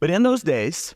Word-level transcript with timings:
But 0.00 0.10
in 0.10 0.22
those 0.22 0.42
days, 0.42 0.94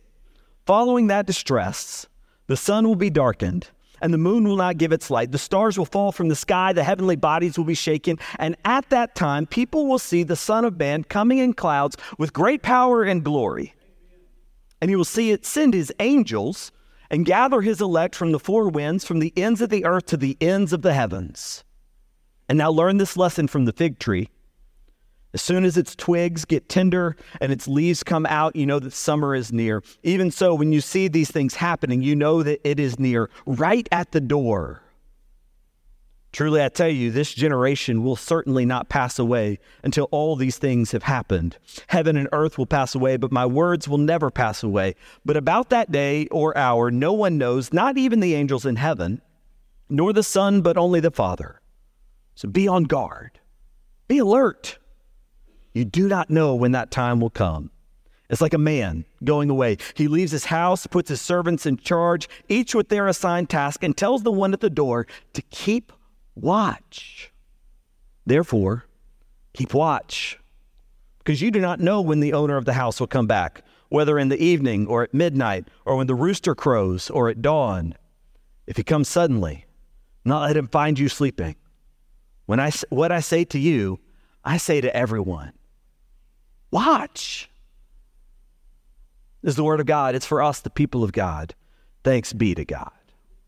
following 0.66 1.06
that 1.06 1.26
distress, 1.26 2.06
the 2.46 2.56
sun 2.56 2.86
will 2.86 2.96
be 2.96 3.10
darkened 3.10 3.70
and 4.00 4.12
the 4.12 4.18
moon 4.18 4.44
will 4.44 4.56
not 4.56 4.78
give 4.78 4.92
its 4.92 5.10
light. 5.10 5.32
The 5.32 5.38
stars 5.38 5.78
will 5.78 5.84
fall 5.84 6.12
from 6.12 6.28
the 6.28 6.36
sky, 6.36 6.72
the 6.72 6.84
heavenly 6.84 7.16
bodies 7.16 7.58
will 7.58 7.64
be 7.64 7.74
shaken, 7.74 8.18
and 8.38 8.56
at 8.64 8.88
that 8.90 9.14
time 9.14 9.46
people 9.46 9.86
will 9.86 9.98
see 9.98 10.22
the 10.22 10.36
Son 10.36 10.64
of 10.64 10.78
Man 10.78 11.04
coming 11.04 11.38
in 11.38 11.52
clouds 11.52 11.96
with 12.16 12.32
great 12.32 12.62
power 12.62 13.02
and 13.02 13.24
glory. 13.24 13.74
And 14.80 14.90
he 14.90 14.96
will 14.96 15.04
see 15.04 15.32
it 15.32 15.44
send 15.44 15.74
his 15.74 15.92
angels 15.98 16.70
and 17.10 17.26
gather 17.26 17.60
his 17.60 17.80
elect 17.80 18.14
from 18.14 18.32
the 18.32 18.38
four 18.38 18.68
winds, 18.68 19.04
from 19.04 19.18
the 19.18 19.32
ends 19.36 19.60
of 19.60 19.70
the 19.70 19.84
earth 19.84 20.06
to 20.06 20.16
the 20.16 20.36
ends 20.40 20.72
of 20.72 20.82
the 20.82 20.94
heavens. 20.94 21.64
And 22.48 22.58
now 22.58 22.70
learn 22.70 22.98
this 22.98 23.16
lesson 23.16 23.48
from 23.48 23.64
the 23.64 23.72
fig 23.72 23.98
tree. 23.98 24.28
As 25.38 25.42
soon 25.42 25.64
as 25.64 25.76
its 25.76 25.94
twigs 25.94 26.44
get 26.44 26.68
tender 26.68 27.14
and 27.40 27.52
its 27.52 27.68
leaves 27.68 28.02
come 28.02 28.26
out, 28.26 28.56
you 28.56 28.66
know 28.66 28.80
that 28.80 28.92
summer 28.92 29.36
is 29.36 29.52
near. 29.52 29.84
Even 30.02 30.32
so, 30.32 30.52
when 30.52 30.72
you 30.72 30.80
see 30.80 31.06
these 31.06 31.30
things 31.30 31.54
happening, 31.54 32.02
you 32.02 32.16
know 32.16 32.42
that 32.42 32.60
it 32.68 32.80
is 32.80 32.98
near, 32.98 33.30
right 33.46 33.88
at 33.92 34.10
the 34.10 34.20
door. 34.20 34.82
Truly, 36.32 36.60
I 36.60 36.68
tell 36.70 36.88
you, 36.88 37.12
this 37.12 37.32
generation 37.32 38.02
will 38.02 38.16
certainly 38.16 38.66
not 38.66 38.88
pass 38.88 39.16
away 39.16 39.60
until 39.84 40.08
all 40.10 40.34
these 40.34 40.58
things 40.58 40.90
have 40.90 41.04
happened. 41.04 41.56
Heaven 41.86 42.16
and 42.16 42.28
earth 42.32 42.58
will 42.58 42.66
pass 42.66 42.96
away, 42.96 43.16
but 43.16 43.30
my 43.30 43.46
words 43.46 43.86
will 43.86 43.96
never 43.96 44.32
pass 44.32 44.64
away. 44.64 44.96
But 45.24 45.36
about 45.36 45.70
that 45.70 45.92
day 45.92 46.26
or 46.32 46.58
hour, 46.58 46.90
no 46.90 47.12
one 47.12 47.38
knows, 47.38 47.72
not 47.72 47.96
even 47.96 48.18
the 48.18 48.34
angels 48.34 48.66
in 48.66 48.74
heaven, 48.74 49.22
nor 49.88 50.12
the 50.12 50.24
Son, 50.24 50.62
but 50.62 50.76
only 50.76 50.98
the 50.98 51.12
Father. 51.12 51.60
So 52.34 52.48
be 52.48 52.66
on 52.66 52.84
guard, 52.84 53.38
be 54.08 54.18
alert. 54.18 54.78
You 55.72 55.84
do 55.84 56.08
not 56.08 56.30
know 56.30 56.54
when 56.54 56.72
that 56.72 56.90
time 56.90 57.20
will 57.20 57.30
come. 57.30 57.70
It's 58.30 58.40
like 58.40 58.54
a 58.54 58.58
man 58.58 59.04
going 59.24 59.48
away. 59.48 59.78
He 59.94 60.06
leaves 60.06 60.32
his 60.32 60.46
house, 60.46 60.86
puts 60.86 61.08
his 61.08 61.20
servants 61.20 61.64
in 61.64 61.78
charge, 61.78 62.28
each 62.48 62.74
with 62.74 62.88
their 62.88 63.08
assigned 63.08 63.48
task, 63.48 63.82
and 63.82 63.96
tells 63.96 64.22
the 64.22 64.32
one 64.32 64.52
at 64.52 64.60
the 64.60 64.68
door 64.68 65.06
to 65.32 65.42
keep 65.42 65.92
watch. 66.34 67.32
Therefore, 68.26 68.84
keep 69.54 69.72
watch, 69.72 70.38
because 71.18 71.40
you 71.40 71.50
do 71.50 71.60
not 71.60 71.80
know 71.80 72.02
when 72.02 72.20
the 72.20 72.34
owner 72.34 72.58
of 72.58 72.66
the 72.66 72.74
house 72.74 73.00
will 73.00 73.06
come 73.06 73.26
back, 73.26 73.62
whether 73.88 74.18
in 74.18 74.28
the 74.28 74.42
evening 74.42 74.86
or 74.86 75.02
at 75.02 75.14
midnight, 75.14 75.66
or 75.86 75.96
when 75.96 76.06
the 76.06 76.14
rooster 76.14 76.54
crows 76.54 77.08
or 77.08 77.30
at 77.30 77.40
dawn. 77.40 77.94
If 78.66 78.76
he 78.76 78.82
comes 78.82 79.08
suddenly, 79.08 79.64
not 80.26 80.42
let 80.42 80.56
him 80.56 80.68
find 80.68 80.98
you 80.98 81.08
sleeping. 81.08 81.56
When 82.44 82.60
I, 82.60 82.70
what 82.90 83.10
I 83.10 83.20
say 83.20 83.44
to 83.44 83.58
you, 83.58 83.98
I 84.44 84.58
say 84.58 84.82
to 84.82 84.94
everyone 84.94 85.52
Watch. 86.70 87.50
This 89.42 89.52
is 89.52 89.56
the 89.56 89.64
word 89.64 89.80
of 89.80 89.86
God. 89.86 90.14
It's 90.14 90.26
for 90.26 90.42
us, 90.42 90.60
the 90.60 90.70
people 90.70 91.04
of 91.04 91.12
God. 91.12 91.54
Thanks 92.04 92.32
be 92.32 92.54
to 92.54 92.64
God. 92.64 92.90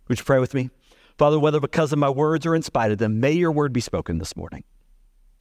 Would 0.08 0.18
you 0.18 0.24
pray 0.24 0.38
with 0.38 0.54
me? 0.54 0.70
Father, 1.18 1.38
whether 1.38 1.60
because 1.60 1.92
of 1.92 1.98
my 1.98 2.08
words 2.08 2.46
or 2.46 2.54
in 2.54 2.62
spite 2.62 2.92
of 2.92 2.98
them, 2.98 3.20
may 3.20 3.32
your 3.32 3.52
word 3.52 3.72
be 3.72 3.80
spoken 3.80 4.18
this 4.18 4.36
morning. 4.36 4.64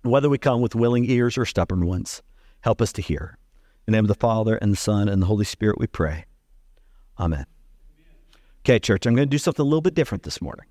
Whether 0.01 0.29
we 0.29 0.37
come 0.37 0.61
with 0.61 0.75
willing 0.75 1.09
ears 1.09 1.37
or 1.37 1.45
stubborn 1.45 1.85
ones, 1.85 2.21
help 2.61 2.81
us 2.81 2.91
to 2.93 3.01
hear. 3.01 3.37
In 3.87 3.91
the 3.93 3.97
name 3.97 4.05
of 4.05 4.09
the 4.09 4.15
Father, 4.15 4.55
and 4.57 4.71
the 4.73 4.77
Son, 4.77 5.07
and 5.07 5.21
the 5.21 5.25
Holy 5.25 5.45
Spirit, 5.45 5.79
we 5.79 5.87
pray. 5.87 6.25
Amen. 7.19 7.45
Okay, 8.61 8.79
church, 8.79 9.05
I'm 9.05 9.15
going 9.15 9.27
to 9.27 9.31
do 9.31 9.37
something 9.37 9.63
a 9.63 9.67
little 9.67 9.81
bit 9.81 9.95
different 9.95 10.23
this 10.23 10.41
morning. 10.41 10.65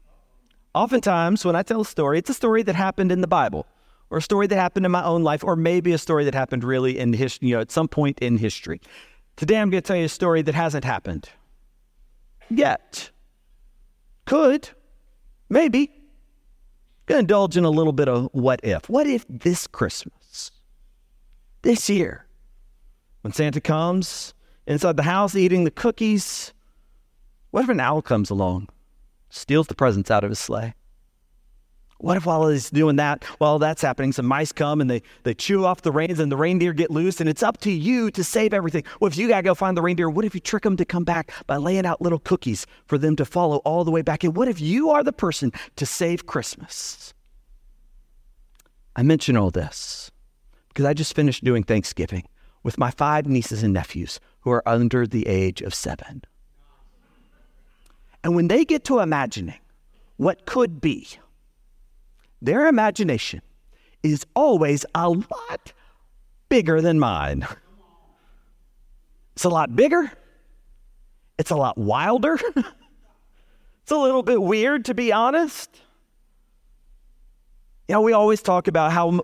Oftentimes, 0.75 1.45
when 1.45 1.57
I 1.57 1.63
tell 1.63 1.81
a 1.81 1.85
story, 1.85 2.19
it's 2.19 2.31
a 2.31 2.35
story 2.35 2.63
that 2.63 2.75
happened 2.75 3.11
in 3.11 3.21
the 3.21 3.27
Bible 3.27 3.67
or 4.11 4.19
a 4.19 4.23
story 4.23 4.47
that 4.47 4.57
happened 4.57 4.87
in 4.87 4.93
my 4.93 5.05
own 5.05 5.23
life, 5.23 5.45
or 5.45 5.57
maybe 5.57 5.93
a 5.93 5.99
story 5.99 6.25
that 6.25 6.35
happened 6.35 6.65
really 6.65 6.99
in 6.99 7.13
history, 7.13 7.49
you 7.49 7.55
know, 7.55 7.61
at 7.61 7.71
some 7.71 7.89
point 7.89 8.19
in 8.21 8.39
history. 8.39 8.81
Today 9.37 9.59
I'm 9.59 9.71
going 9.71 9.83
to 9.83 9.87
tell 9.87 9.97
you 9.97 10.05
a 10.05 10.09
story 10.09 10.43
that 10.43 10.55
hasn't 10.55 10.85
happened 10.85 11.29
yet. 12.51 13.11
Could, 14.25 14.71
maybe. 15.49 15.93
To 17.07 17.19
indulge 17.19 17.57
in 17.57 17.65
a 17.65 17.71
little 17.71 17.93
bit 17.93 18.09
of 18.09 18.29
what 18.33 18.61
if. 18.63 18.89
What 18.91 19.07
if 19.07 19.25
this 19.29 19.67
Christmas, 19.67 20.51
this 21.63 21.89
year, 21.89 22.27
when 23.23 23.33
Santa 23.33 23.61
comes 23.61 24.35
inside 24.67 24.97
the 24.99 25.03
house 25.05 25.35
eating 25.35 25.65
the 25.65 25.71
cookies, 25.71 26.53
what 27.51 27.65
if 27.65 27.71
an 27.71 27.81
owl 27.81 28.03
comes 28.03 28.29
along, 28.29 28.69
steals 29.31 29.69
the 29.69 29.75
presents 29.75 30.11
out 30.11 30.23
of 30.23 30.31
his 30.31 30.39
sleigh? 30.39 30.75
What 32.01 32.17
if 32.17 32.27
while 32.27 32.49
he's 32.49 32.71
doing 32.71 32.95
that, 32.97 33.25
while 33.39 33.59
that's 33.59 33.83
happening, 33.83 34.13
some 34.13 34.27
mice 34.27 34.53
come 34.53 34.81
and 34.81 34.89
they, 34.89 35.03
they 35.25 35.35
chew 35.35 35.65
off 35.65 35.83
the 35.83 35.91
reins 35.91 36.21
and 36.21 36.31
the 36.31 36.37
reindeer 36.37 36.73
get 36.73 36.93
loose 36.93 37.21
and 37.21 37.29
it's 37.29 37.43
up 37.43 37.59
to 37.59 37.73
you 37.73 38.13
to 38.13 38.23
save 38.23 38.55
everything? 38.55 38.85
Well, 39.01 39.09
if 39.09 39.17
you 39.17 39.27
got 39.27 39.39
to 39.39 39.43
go 39.43 39.55
find 39.55 39.77
the 39.77 39.83
reindeer? 39.83 40.09
What 40.09 40.25
if 40.25 40.33
you 40.33 40.41
trick 40.41 40.63
them 40.63 40.77
to 40.77 40.85
come 40.85 41.03
back 41.03 41.33
by 41.49 41.57
laying 41.57 41.87
out 41.87 42.01
little 42.01 42.21
cookies 42.21 42.67
for 42.87 42.99
them 42.99 43.17
to 43.17 43.25
follow 43.25 43.57
all 43.59 43.83
the 43.83 43.91
way 43.91 44.03
back? 44.03 44.23
And 44.23 44.37
what 44.37 44.47
if 44.47 44.61
you 44.61 44.91
are 44.91 45.03
the 45.03 45.13
person 45.13 45.53
to 45.75 45.85
save 45.85 46.25
Christmas? 46.27 47.15
I 48.95 49.03
mention 49.03 49.37
all 49.37 49.51
this 49.51 50.13
because 50.69 50.85
I 50.85 50.95
just 50.95 51.17
finished 51.17 51.43
doing 51.43 51.65
Thanksgiving 51.65 52.29
with 52.63 52.79
my 52.79 52.93
five 52.93 53.27
nieces 53.27 53.65
and 53.65 53.73
nephews 53.73 54.21
who 54.41 54.51
are 54.51 54.67
under 54.69 55.05
the 55.05 55.27
age 55.27 55.63
of 55.63 55.75
seven. 55.75 56.23
And 58.23 58.37
when 58.37 58.49
they 58.49 58.65
get 58.65 58.85
to 58.85 59.01
imagining 59.01 59.59
what 60.17 60.47
could 60.47 60.81
be, 60.81 61.09
their 62.41 62.67
imagination 62.67 63.43
is 64.03 64.25
always 64.35 64.85
a 64.95 65.09
lot 65.09 65.73
bigger 66.49 66.81
than 66.81 66.99
mine. 66.99 67.47
It's 69.35 69.45
a 69.45 69.49
lot 69.49 69.75
bigger. 69.75 70.11
It's 71.39 71.51
a 71.51 71.57
lot 71.57 71.79
wilder. 71.79 72.39
it's 72.57 73.91
a 73.91 73.97
little 73.97 74.23
bit 74.23 74.43
weird, 74.43 74.87
to 74.87 74.95
be 74.95 75.13
honest. 75.13 75.71
You 77.89 77.95
know, 77.95 78.01
we 78.03 78.13
always 78.13 78.43
talk 78.43 78.69
about 78.69 78.93
how 78.93 79.21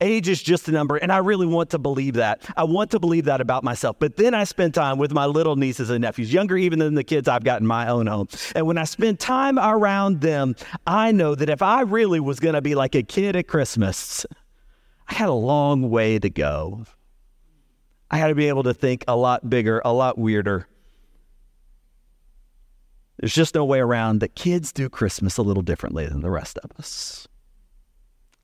Age 0.00 0.28
is 0.28 0.40
just 0.40 0.68
a 0.68 0.70
number, 0.70 0.96
and 0.96 1.10
I 1.10 1.18
really 1.18 1.46
want 1.46 1.70
to 1.70 1.78
believe 1.78 2.14
that. 2.14 2.48
I 2.56 2.62
want 2.62 2.92
to 2.92 3.00
believe 3.00 3.24
that 3.24 3.40
about 3.40 3.64
myself. 3.64 3.96
But 3.98 4.16
then 4.16 4.32
I 4.32 4.44
spend 4.44 4.72
time 4.74 4.96
with 4.96 5.12
my 5.12 5.26
little 5.26 5.56
nieces 5.56 5.90
and 5.90 6.02
nephews, 6.02 6.32
younger 6.32 6.56
even 6.56 6.78
than 6.78 6.94
the 6.94 7.02
kids 7.02 7.26
I've 7.26 7.42
got 7.42 7.60
in 7.60 7.66
my 7.66 7.88
own 7.88 8.06
home. 8.06 8.28
And 8.54 8.64
when 8.66 8.78
I 8.78 8.84
spend 8.84 9.18
time 9.18 9.58
around 9.58 10.20
them, 10.20 10.54
I 10.86 11.10
know 11.10 11.34
that 11.34 11.50
if 11.50 11.62
I 11.62 11.80
really 11.80 12.20
was 12.20 12.38
going 12.38 12.54
to 12.54 12.62
be 12.62 12.76
like 12.76 12.94
a 12.94 13.02
kid 13.02 13.34
at 13.34 13.48
Christmas, 13.48 14.24
I 15.08 15.14
had 15.14 15.28
a 15.28 15.34
long 15.34 15.90
way 15.90 16.20
to 16.20 16.30
go. 16.30 16.84
I 18.10 18.18
had 18.18 18.28
to 18.28 18.36
be 18.36 18.48
able 18.48 18.62
to 18.62 18.74
think 18.74 19.04
a 19.08 19.16
lot 19.16 19.50
bigger, 19.50 19.82
a 19.84 19.92
lot 19.92 20.16
weirder. 20.16 20.68
There's 23.18 23.34
just 23.34 23.56
no 23.56 23.64
way 23.64 23.80
around 23.80 24.20
that 24.20 24.36
kids 24.36 24.72
do 24.72 24.88
Christmas 24.88 25.38
a 25.38 25.42
little 25.42 25.64
differently 25.64 26.06
than 26.06 26.20
the 26.20 26.30
rest 26.30 26.56
of 26.58 26.70
us. 26.78 27.26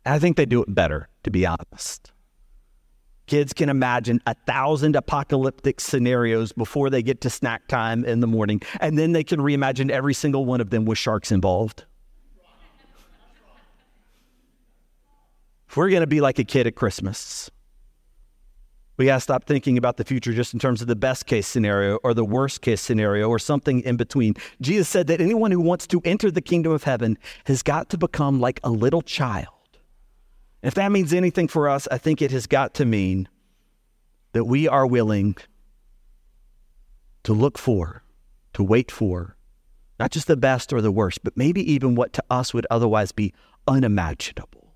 I 0.07 0.19
think 0.19 0.37
they 0.37 0.47
do 0.47 0.63
it 0.63 0.75
better, 0.75 1.09
to 1.23 1.31
be 1.31 1.47
honest. 1.47 2.13
Kids 3.27 3.55
can 3.55 3.71
imagine 3.71 4.21
a 4.27 4.35
thousand 4.47 4.97
apocalyptic 4.97 5.81
scenarios 5.81 6.53
before 6.53 6.91
they 6.91 7.03
get 7.03 7.23
to 7.23 7.31
snack 7.31 7.67
time 7.69 8.05
in 8.05 8.21
the 8.21 8.27
morning, 8.27 8.61
and 8.81 8.99
then 8.99 9.13
they 9.13 9.25
can 9.25 9.41
reimagine 9.41 9.91
every 9.91 10.13
single 10.13 10.45
one 10.45 10.61
of 10.61 10.69
them 10.69 10.85
with 10.85 10.99
sharks 10.99 11.33
involved. 11.33 11.85
If 15.69 15.77
we're 15.77 15.89
going 15.89 16.03
to 16.03 16.07
be 16.07 16.21
like 16.21 16.39
a 16.39 16.45
kid 16.45 16.67
at 16.67 16.77
Christmas, 16.77 17.51
we 18.99 19.07
got 19.07 19.15
to 19.15 19.21
stop 19.21 19.45
thinking 19.45 19.79
about 19.79 19.97
the 19.97 20.05
future 20.05 20.33
just 20.33 20.53
in 20.53 20.61
terms 20.61 20.83
of 20.83 20.87
the 20.87 20.95
best 20.95 21.27
case 21.27 21.49
scenario 21.49 21.97
or 22.05 22.13
the 22.13 22.25
worst 22.25 22.61
case 22.61 22.81
scenario 22.81 23.29
or 23.29 23.39
something 23.39 23.81
in 23.81 23.97
between. 23.97 24.35
Jesus 24.61 24.89
said 24.89 25.07
that 25.07 25.21
anyone 25.21 25.51
who 25.51 25.61
wants 25.61 25.87
to 25.89 26.01
enter 26.05 26.31
the 26.31 26.43
kingdom 26.43 26.73
of 26.73 26.85
heaven 26.85 27.19
has 27.47 27.63
got 27.63 27.89
to 27.89 27.99
become 27.99 28.39
like 28.39 28.61
a 28.63 28.71
little 28.71 29.03
child 29.03 29.54
if 30.67 30.75
that 30.75 30.93
means 30.93 31.13
anything 31.13 31.49
for 31.49 31.69
us, 31.69 31.87
I 31.91 31.99
think 31.99 32.23
it 32.23 32.31
has 32.31 32.47
got 32.47 32.75
to 32.75 32.85
mean 32.85 33.29
that 34.33 34.45
we 34.45 34.67
are 34.69 34.87
willing 34.87 35.37
to 37.25 37.33
look 37.33 37.59
for, 37.59 38.03
to 38.55 38.63
wait 38.63 38.91
for, 38.91 39.37
not 39.99 40.11
just 40.11 40.27
the 40.27 40.37
best 40.37 40.73
or 40.73 40.81
the 40.81 40.91
worst, 40.91 41.23
but 41.23 41.37
maybe 41.37 41.73
even 41.73 41.95
what 41.95 42.13
to 42.15 42.25
us 42.31 42.53
would 42.53 42.67
otherwise 42.71 43.13
be 43.13 43.33
unimaginable. 43.67 44.75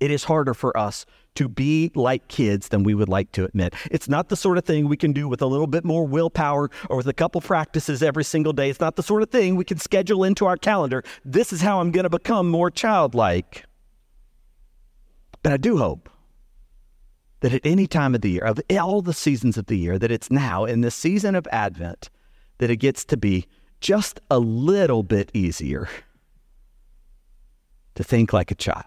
It 0.00 0.10
is 0.10 0.24
harder 0.24 0.54
for 0.54 0.76
us 0.76 1.04
to 1.34 1.48
be 1.48 1.90
like 1.94 2.26
kids 2.28 2.68
than 2.68 2.82
we 2.82 2.94
would 2.94 3.08
like 3.08 3.32
to 3.32 3.44
admit. 3.44 3.74
It's 3.90 4.08
not 4.08 4.28
the 4.28 4.36
sort 4.36 4.58
of 4.58 4.64
thing 4.64 4.88
we 4.88 4.96
can 4.96 5.12
do 5.12 5.28
with 5.28 5.42
a 5.42 5.46
little 5.46 5.66
bit 5.66 5.84
more 5.84 6.06
willpower 6.06 6.70
or 6.88 6.96
with 6.96 7.06
a 7.06 7.12
couple 7.12 7.40
practices 7.40 8.02
every 8.02 8.24
single 8.24 8.52
day. 8.52 8.70
It's 8.70 8.80
not 8.80 8.96
the 8.96 9.02
sort 9.02 9.22
of 9.22 9.30
thing 9.30 9.56
we 9.56 9.64
can 9.64 9.78
schedule 9.78 10.24
into 10.24 10.46
our 10.46 10.56
calendar. 10.56 11.04
This 11.24 11.52
is 11.52 11.60
how 11.60 11.80
I'm 11.80 11.92
going 11.92 12.04
to 12.04 12.10
become 12.10 12.48
more 12.48 12.70
childlike. 12.70 13.66
But 15.42 15.52
I 15.52 15.56
do 15.56 15.78
hope 15.78 16.08
that 17.40 17.54
at 17.54 17.62
any 17.64 17.86
time 17.86 18.14
of 18.14 18.20
the 18.20 18.30
year, 18.30 18.44
of 18.44 18.60
all 18.78 19.02
the 19.02 19.14
seasons 19.14 19.56
of 19.56 19.66
the 19.66 19.78
year, 19.78 19.98
that 19.98 20.10
it's 20.10 20.30
now 20.30 20.64
in 20.64 20.82
the 20.82 20.90
season 20.90 21.34
of 21.34 21.48
Advent 21.50 22.10
that 22.58 22.70
it 22.70 22.76
gets 22.76 23.04
to 23.06 23.16
be 23.16 23.46
just 23.80 24.20
a 24.30 24.38
little 24.38 25.02
bit 25.02 25.30
easier 25.32 25.88
to 27.94 28.04
think 28.04 28.32
like 28.32 28.50
a 28.50 28.54
child. 28.54 28.84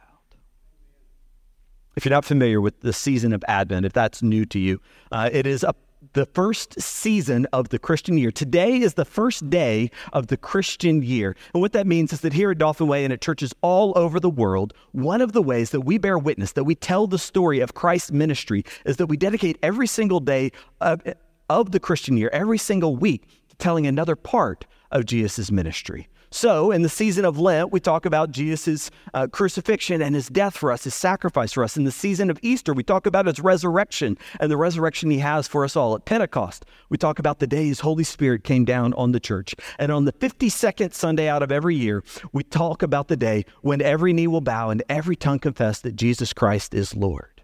If 1.95 2.05
you're 2.05 2.11
not 2.11 2.25
familiar 2.25 2.61
with 2.61 2.79
the 2.81 2.94
season 2.94 3.33
of 3.33 3.44
Advent, 3.47 3.85
if 3.85 3.94
that's 3.94 4.21
new 4.21 4.45
to 4.45 4.59
you, 4.59 4.79
uh, 5.11 5.29
it 5.31 5.45
is 5.45 5.63
a 5.63 5.75
the 6.11 6.25
first 6.25 6.79
season 6.81 7.47
of 7.53 7.69
the 7.69 7.79
Christian 7.79 8.17
year. 8.17 8.31
Today 8.31 8.77
is 8.77 8.95
the 8.95 9.05
first 9.05 9.50
day 9.50 9.89
of 10.11 10.27
the 10.27 10.38
Christian 10.38 11.01
year. 11.01 11.35
And 11.53 11.61
what 11.61 11.73
that 11.73 11.88
means 11.88 12.11
is 12.11 12.21
that 12.21 12.33
here 12.33 12.51
at 12.51 12.57
Dauphin 12.57 12.88
Way 12.88 13.03
and 13.03 13.13
at 13.13 13.21
churches 13.21 13.53
all 13.61 13.94
over 13.95 14.19
the 14.19 14.29
world, 14.29 14.73
one 14.91 15.21
of 15.21 15.31
the 15.31 15.41
ways 15.41 15.69
that 15.71 15.81
we 15.81 15.97
bear 15.97 16.17
witness, 16.17 16.51
that 16.53 16.65
we 16.65 16.75
tell 16.75 17.07
the 17.07 17.17
story 17.17 17.59
of 17.61 17.73
Christ's 17.73 18.11
ministry, 18.11 18.63
is 18.85 18.97
that 18.97 19.07
we 19.07 19.17
dedicate 19.17 19.57
every 19.63 19.88
single 19.88 20.19
day 20.19 20.51
of, 20.81 21.01
of 21.50 21.71
the 21.71 21.79
Christian 21.79 22.17
year, 22.17 22.29
every 22.33 22.57
single 22.57 22.95
week, 22.95 23.27
to 23.50 23.55
telling 23.55 23.88
another 23.88 24.15
part 24.15 24.65
of 24.91 25.05
Jesus' 25.05 25.51
ministry. 25.51 26.07
So, 26.33 26.71
in 26.71 26.81
the 26.81 26.89
season 26.89 27.25
of 27.25 27.38
Lent, 27.38 27.71
we 27.71 27.80
talk 27.80 28.07
about 28.07 28.31
Jesus' 28.31 28.89
uh, 29.13 29.27
crucifixion 29.27 30.01
and 30.01 30.15
his 30.15 30.30
death 30.30 30.57
for 30.57 30.71
us, 30.71 30.83
his 30.83 30.95
sacrifice 30.95 31.53
for 31.53 31.63
us. 31.63 31.77
In 31.77 31.83
the 31.83 31.91
season 31.91 32.31
of 32.31 32.39
Easter, 32.41 32.74
we 32.74 32.81
talk 32.81 33.06
about 33.06 33.27
his 33.27 33.39
resurrection 33.39 34.18
and 34.39 34.50
the 34.50 34.57
resurrection 34.57 35.12
he 35.12 35.19
has 35.19 35.47
for 35.47 35.63
us 35.63 35.75
all. 35.75 35.94
At 35.94 36.06
Pentecost, 36.06 36.65
we 36.89 36.97
talk 36.97 37.19
about 37.19 37.38
the 37.38 37.45
day 37.45 37.68
his 37.68 37.81
Holy 37.81 38.03
Spirit 38.03 38.44
came 38.44 38.65
down 38.65 38.95
on 38.95 39.12
the 39.12 39.19
church. 39.19 39.53
And 39.77 39.91
on 39.91 40.06
the 40.06 40.12
52nd 40.12 40.95
Sunday 40.95 41.27
out 41.27 41.44
of 41.44 41.51
every 41.51 41.75
year, 41.75 42.03
we 42.31 42.41
talk 42.41 42.81
about 42.81 43.09
the 43.09 43.15
day 43.15 43.45
when 43.62 43.79
every 43.79 44.12
knee 44.12 44.25
will 44.25 44.41
bow 44.41 44.71
and 44.71 44.81
every 44.89 45.15
tongue 45.15 45.38
confess 45.38 45.81
that 45.81 45.95
Jesus 45.95 46.33
Christ 46.33 46.74
is 46.74 46.95
Lord. 46.95 47.44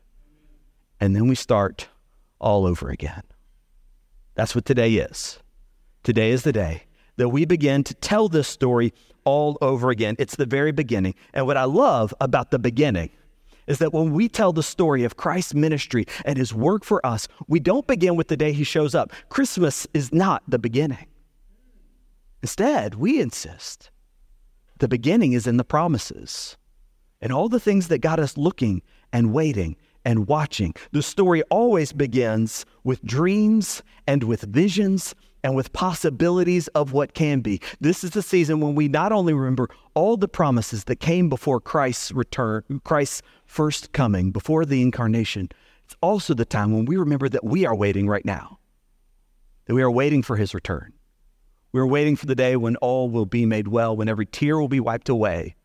And 0.99 1.15
then 1.15 1.27
we 1.27 1.35
start 1.35 1.89
all 2.41 2.65
over 2.65 2.89
again. 2.89 3.21
That's 4.33 4.55
what 4.55 4.65
today 4.65 4.95
is. 4.95 5.37
Today 6.01 6.31
is 6.31 6.41
the 6.41 6.53
day 6.53 6.85
that 7.19 7.27
we 7.29 7.43
begin 7.43 7.83
to 7.83 7.93
tell 7.95 8.29
this 8.29 8.47
story 8.47 8.93
all 9.25 9.57
over 9.61 9.89
again. 9.89 10.15
It's 10.17 10.37
the 10.37 10.45
very 10.45 10.71
beginning. 10.71 11.15
And 11.33 11.45
what 11.45 11.57
I 11.57 11.65
love 11.65 12.13
about 12.21 12.49
the 12.49 12.57
beginning 12.57 13.09
is 13.67 13.79
that 13.79 13.91
when 13.91 14.13
we 14.13 14.29
tell 14.29 14.53
the 14.53 14.63
story 14.63 15.03
of 15.03 15.17
Christ's 15.17 15.53
ministry 15.53 16.05
and 16.23 16.37
his 16.37 16.53
work 16.53 16.85
for 16.85 17.05
us, 17.05 17.27
we 17.49 17.59
don't 17.59 17.85
begin 17.85 18.15
with 18.15 18.29
the 18.29 18.37
day 18.37 18.53
he 18.53 18.63
shows 18.63 18.95
up. 18.95 19.11
Christmas 19.27 19.85
is 19.93 20.13
not 20.13 20.43
the 20.47 20.57
beginning. 20.57 21.07
Instead, 22.41 22.95
we 22.95 23.19
insist 23.19 23.91
the 24.79 24.87
beginning 24.87 25.33
is 25.33 25.45
in 25.45 25.57
the 25.57 25.65
promises 25.65 26.55
and 27.19 27.33
all 27.33 27.49
the 27.49 27.59
things 27.59 27.89
that 27.89 27.97
got 27.99 28.17
us 28.21 28.37
looking 28.37 28.81
and 29.11 29.33
waiting 29.33 29.75
and 30.05 30.25
watching. 30.25 30.73
The 30.93 31.03
story 31.03 31.43
always 31.49 31.91
begins 31.91 32.65
with 32.85 33.03
dreams 33.03 33.83
and 34.07 34.23
with 34.23 34.43
visions 34.43 35.13
and 35.43 35.55
with 35.55 35.73
possibilities 35.73 36.67
of 36.69 36.91
what 36.93 37.13
can 37.13 37.41
be. 37.41 37.61
This 37.79 38.03
is 38.03 38.11
the 38.11 38.21
season 38.21 38.59
when 38.59 38.75
we 38.75 38.87
not 38.87 39.11
only 39.11 39.33
remember 39.33 39.69
all 39.93 40.17
the 40.17 40.27
promises 40.27 40.85
that 40.85 40.97
came 40.97 41.29
before 41.29 41.59
Christ's 41.59 42.11
return, 42.11 42.63
Christ's 42.83 43.21
first 43.45 43.91
coming, 43.91 44.31
before 44.31 44.65
the 44.65 44.81
incarnation, 44.81 45.49
it's 45.85 45.95
also 46.01 46.33
the 46.33 46.45
time 46.45 46.73
when 46.73 46.85
we 46.85 46.97
remember 46.97 47.29
that 47.29 47.43
we 47.43 47.65
are 47.65 47.75
waiting 47.75 48.07
right 48.07 48.25
now, 48.25 48.59
that 49.65 49.73
we 49.73 49.81
are 49.81 49.91
waiting 49.91 50.21
for 50.21 50.35
his 50.35 50.53
return. 50.53 50.93
We 51.71 51.79
are 51.79 51.87
waiting 51.87 52.15
for 52.15 52.25
the 52.25 52.35
day 52.35 52.55
when 52.55 52.75
all 52.77 53.09
will 53.09 53.25
be 53.25 53.45
made 53.45 53.67
well, 53.67 53.95
when 53.95 54.09
every 54.09 54.25
tear 54.25 54.59
will 54.59 54.67
be 54.67 54.79
wiped 54.79 55.09
away. 55.09 55.55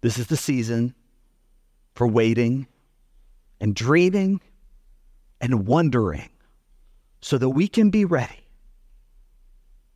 This 0.00 0.18
is 0.18 0.28
the 0.28 0.36
season 0.36 0.94
for 1.94 2.06
waiting 2.06 2.66
and 3.60 3.74
dreaming 3.74 4.40
and 5.40 5.66
wondering 5.66 6.28
so 7.20 7.38
that 7.38 7.50
we 7.50 7.68
can 7.68 7.90
be 7.90 8.04
ready 8.04 8.46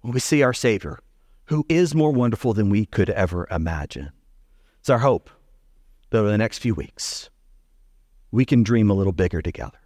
when 0.00 0.12
we 0.12 0.20
see 0.20 0.42
our 0.42 0.52
Savior, 0.52 0.98
who 1.46 1.64
is 1.68 1.94
more 1.94 2.12
wonderful 2.12 2.54
than 2.54 2.68
we 2.68 2.86
could 2.86 3.10
ever 3.10 3.46
imagine. 3.50 4.10
It's 4.80 4.90
our 4.90 4.98
hope 4.98 5.30
that 6.10 6.18
over 6.18 6.30
the 6.30 6.38
next 6.38 6.58
few 6.58 6.74
weeks, 6.74 7.30
we 8.30 8.44
can 8.44 8.62
dream 8.62 8.90
a 8.90 8.94
little 8.94 9.12
bigger 9.12 9.40
together. 9.40 9.78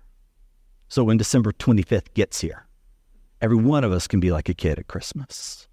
So 0.89 1.05
when 1.05 1.17
December 1.17 1.53
25th 1.53 2.15
gets 2.15 2.41
here, 2.41 2.67
every 3.41 3.57
one 3.57 3.85
of 3.85 3.93
us 3.93 4.07
can 4.07 4.21
be 4.21 4.31
like 4.31 4.49
a 4.49 4.55
kid 4.55 4.79
at 4.79 4.89
Christmas. 4.89 5.69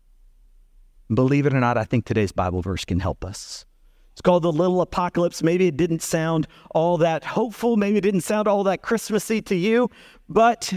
Believe 1.13 1.45
it 1.45 1.53
or 1.53 1.59
not, 1.59 1.77
I 1.77 1.83
think 1.83 2.05
today's 2.05 2.31
Bible 2.31 2.61
verse 2.61 2.83
can 2.83 2.99
help 2.99 3.23
us. 3.23 3.65
It's 4.13 4.21
called 4.21 4.43
the 4.43 4.51
Little 4.51 4.81
Apocalypse. 4.81 5.41
Maybe 5.41 5.67
it 5.67 5.77
didn't 5.77 6.01
sound 6.01 6.47
all 6.71 6.97
that 6.97 7.23
hopeful. 7.23 7.77
Maybe 7.77 7.97
it 7.97 8.01
didn't 8.01 8.21
sound 8.21 8.47
all 8.47 8.63
that 8.65 8.81
Christmassy 8.81 9.41
to 9.43 9.55
you, 9.55 9.89
but 10.29 10.71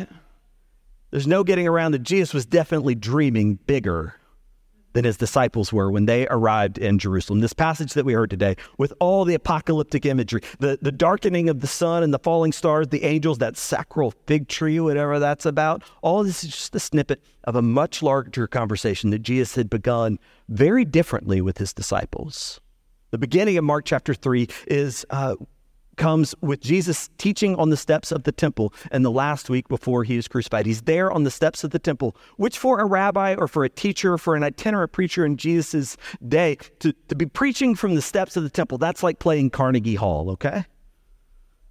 there's 1.16 1.26
no 1.26 1.44
getting 1.44 1.66
around 1.66 1.92
that 1.92 2.02
Jesus 2.02 2.34
was 2.34 2.44
definitely 2.44 2.94
dreaming 2.94 3.54
bigger 3.66 4.16
than 4.92 5.06
his 5.06 5.16
disciples 5.16 5.72
were 5.72 5.90
when 5.90 6.04
they 6.04 6.26
arrived 6.28 6.76
in 6.76 6.98
Jerusalem. 6.98 7.40
This 7.40 7.54
passage 7.54 7.94
that 7.94 8.04
we 8.04 8.12
heard 8.12 8.28
today, 8.28 8.54
with 8.76 8.92
all 9.00 9.24
the 9.24 9.32
apocalyptic 9.32 10.04
imagery, 10.04 10.42
the, 10.58 10.78
the 10.82 10.92
darkening 10.92 11.48
of 11.48 11.60
the 11.60 11.66
sun 11.66 12.02
and 12.02 12.12
the 12.12 12.18
falling 12.18 12.52
stars, 12.52 12.88
the 12.88 13.02
angels, 13.02 13.38
that 13.38 13.56
sacral 13.56 14.12
fig 14.26 14.46
tree, 14.46 14.78
whatever 14.78 15.18
that's 15.18 15.46
about, 15.46 15.82
all 16.02 16.22
this 16.22 16.44
is 16.44 16.50
just 16.50 16.74
a 16.76 16.80
snippet 16.80 17.24
of 17.44 17.56
a 17.56 17.62
much 17.62 18.02
larger 18.02 18.46
conversation 18.46 19.08
that 19.08 19.20
Jesus 19.20 19.54
had 19.54 19.70
begun 19.70 20.18
very 20.50 20.84
differently 20.84 21.40
with 21.40 21.56
his 21.56 21.72
disciples. 21.72 22.60
The 23.10 23.16
beginning 23.16 23.56
of 23.56 23.64
Mark 23.64 23.86
chapter 23.86 24.12
3 24.12 24.48
is 24.66 25.06
uh, 25.08 25.36
comes 25.96 26.34
with 26.40 26.60
Jesus 26.60 27.10
teaching 27.18 27.56
on 27.56 27.70
the 27.70 27.76
steps 27.76 28.12
of 28.12 28.24
the 28.24 28.32
temple 28.32 28.72
and 28.90 29.04
the 29.04 29.10
last 29.10 29.50
week 29.50 29.68
before 29.68 30.04
he 30.04 30.16
is 30.16 30.28
crucified. 30.28 30.66
He's 30.66 30.82
there 30.82 31.10
on 31.10 31.24
the 31.24 31.30
steps 31.30 31.64
of 31.64 31.70
the 31.70 31.78
temple, 31.78 32.16
which 32.36 32.58
for 32.58 32.80
a 32.80 32.84
rabbi 32.84 33.34
or 33.34 33.48
for 33.48 33.64
a 33.64 33.68
teacher, 33.68 34.18
for 34.18 34.36
an 34.36 34.42
itinerant 34.42 34.92
preacher 34.92 35.24
in 35.24 35.36
Jesus' 35.36 35.96
day, 36.26 36.56
to, 36.80 36.92
to 37.08 37.14
be 37.14 37.26
preaching 37.26 37.74
from 37.74 37.94
the 37.94 38.02
steps 38.02 38.36
of 38.36 38.42
the 38.42 38.50
temple, 38.50 38.78
that's 38.78 39.02
like 39.02 39.18
playing 39.18 39.50
Carnegie 39.50 39.94
Hall, 39.94 40.30
okay? 40.30 40.64